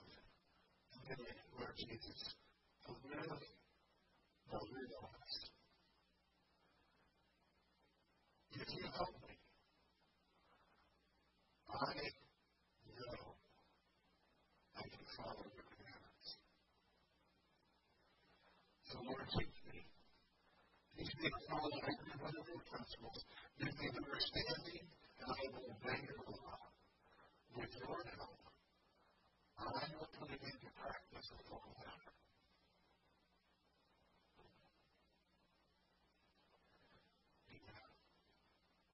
today, 0.92 1.40
Lord 1.56 1.76
Jesus, 1.80 2.20
to 2.84 2.92
live 3.08 3.40
the 4.52 4.60
real 4.60 5.04
life. 5.08 5.40
If 8.52 8.68
you 8.76 8.84
help 8.92 9.16
me, 9.24 9.40
I 11.72 11.96
know 12.92 13.24
I 14.76 14.84
can 14.84 15.06
follow 15.16 15.48
your 15.48 15.64
commandments. 15.64 16.30
So, 18.84 19.00
Lord, 19.00 19.24
teach 19.32 19.58
me. 19.72 19.80
Teach 21.00 21.14
me 21.24 21.28
to 21.32 21.40
follow 21.48 21.72
every 21.88 22.20
one 22.20 22.36
of 22.36 22.46
your 22.52 22.64
principles. 22.68 23.24
You 23.62 23.70
think 23.78 23.94
understanding, 23.94 24.86
and 25.22 25.30
I 25.30 25.44
will 25.54 25.70
obey 25.70 26.00
your 26.10 26.18
law 26.34 26.58
with 27.56 27.70
your 27.78 28.02
help. 28.18 28.42
I 29.62 29.86
will 29.94 30.10
put 30.18 30.30
it 30.34 30.42
into 30.42 30.70
practice 30.82 31.30
with 31.30 31.48
all 31.54 31.70
that. 31.78 32.11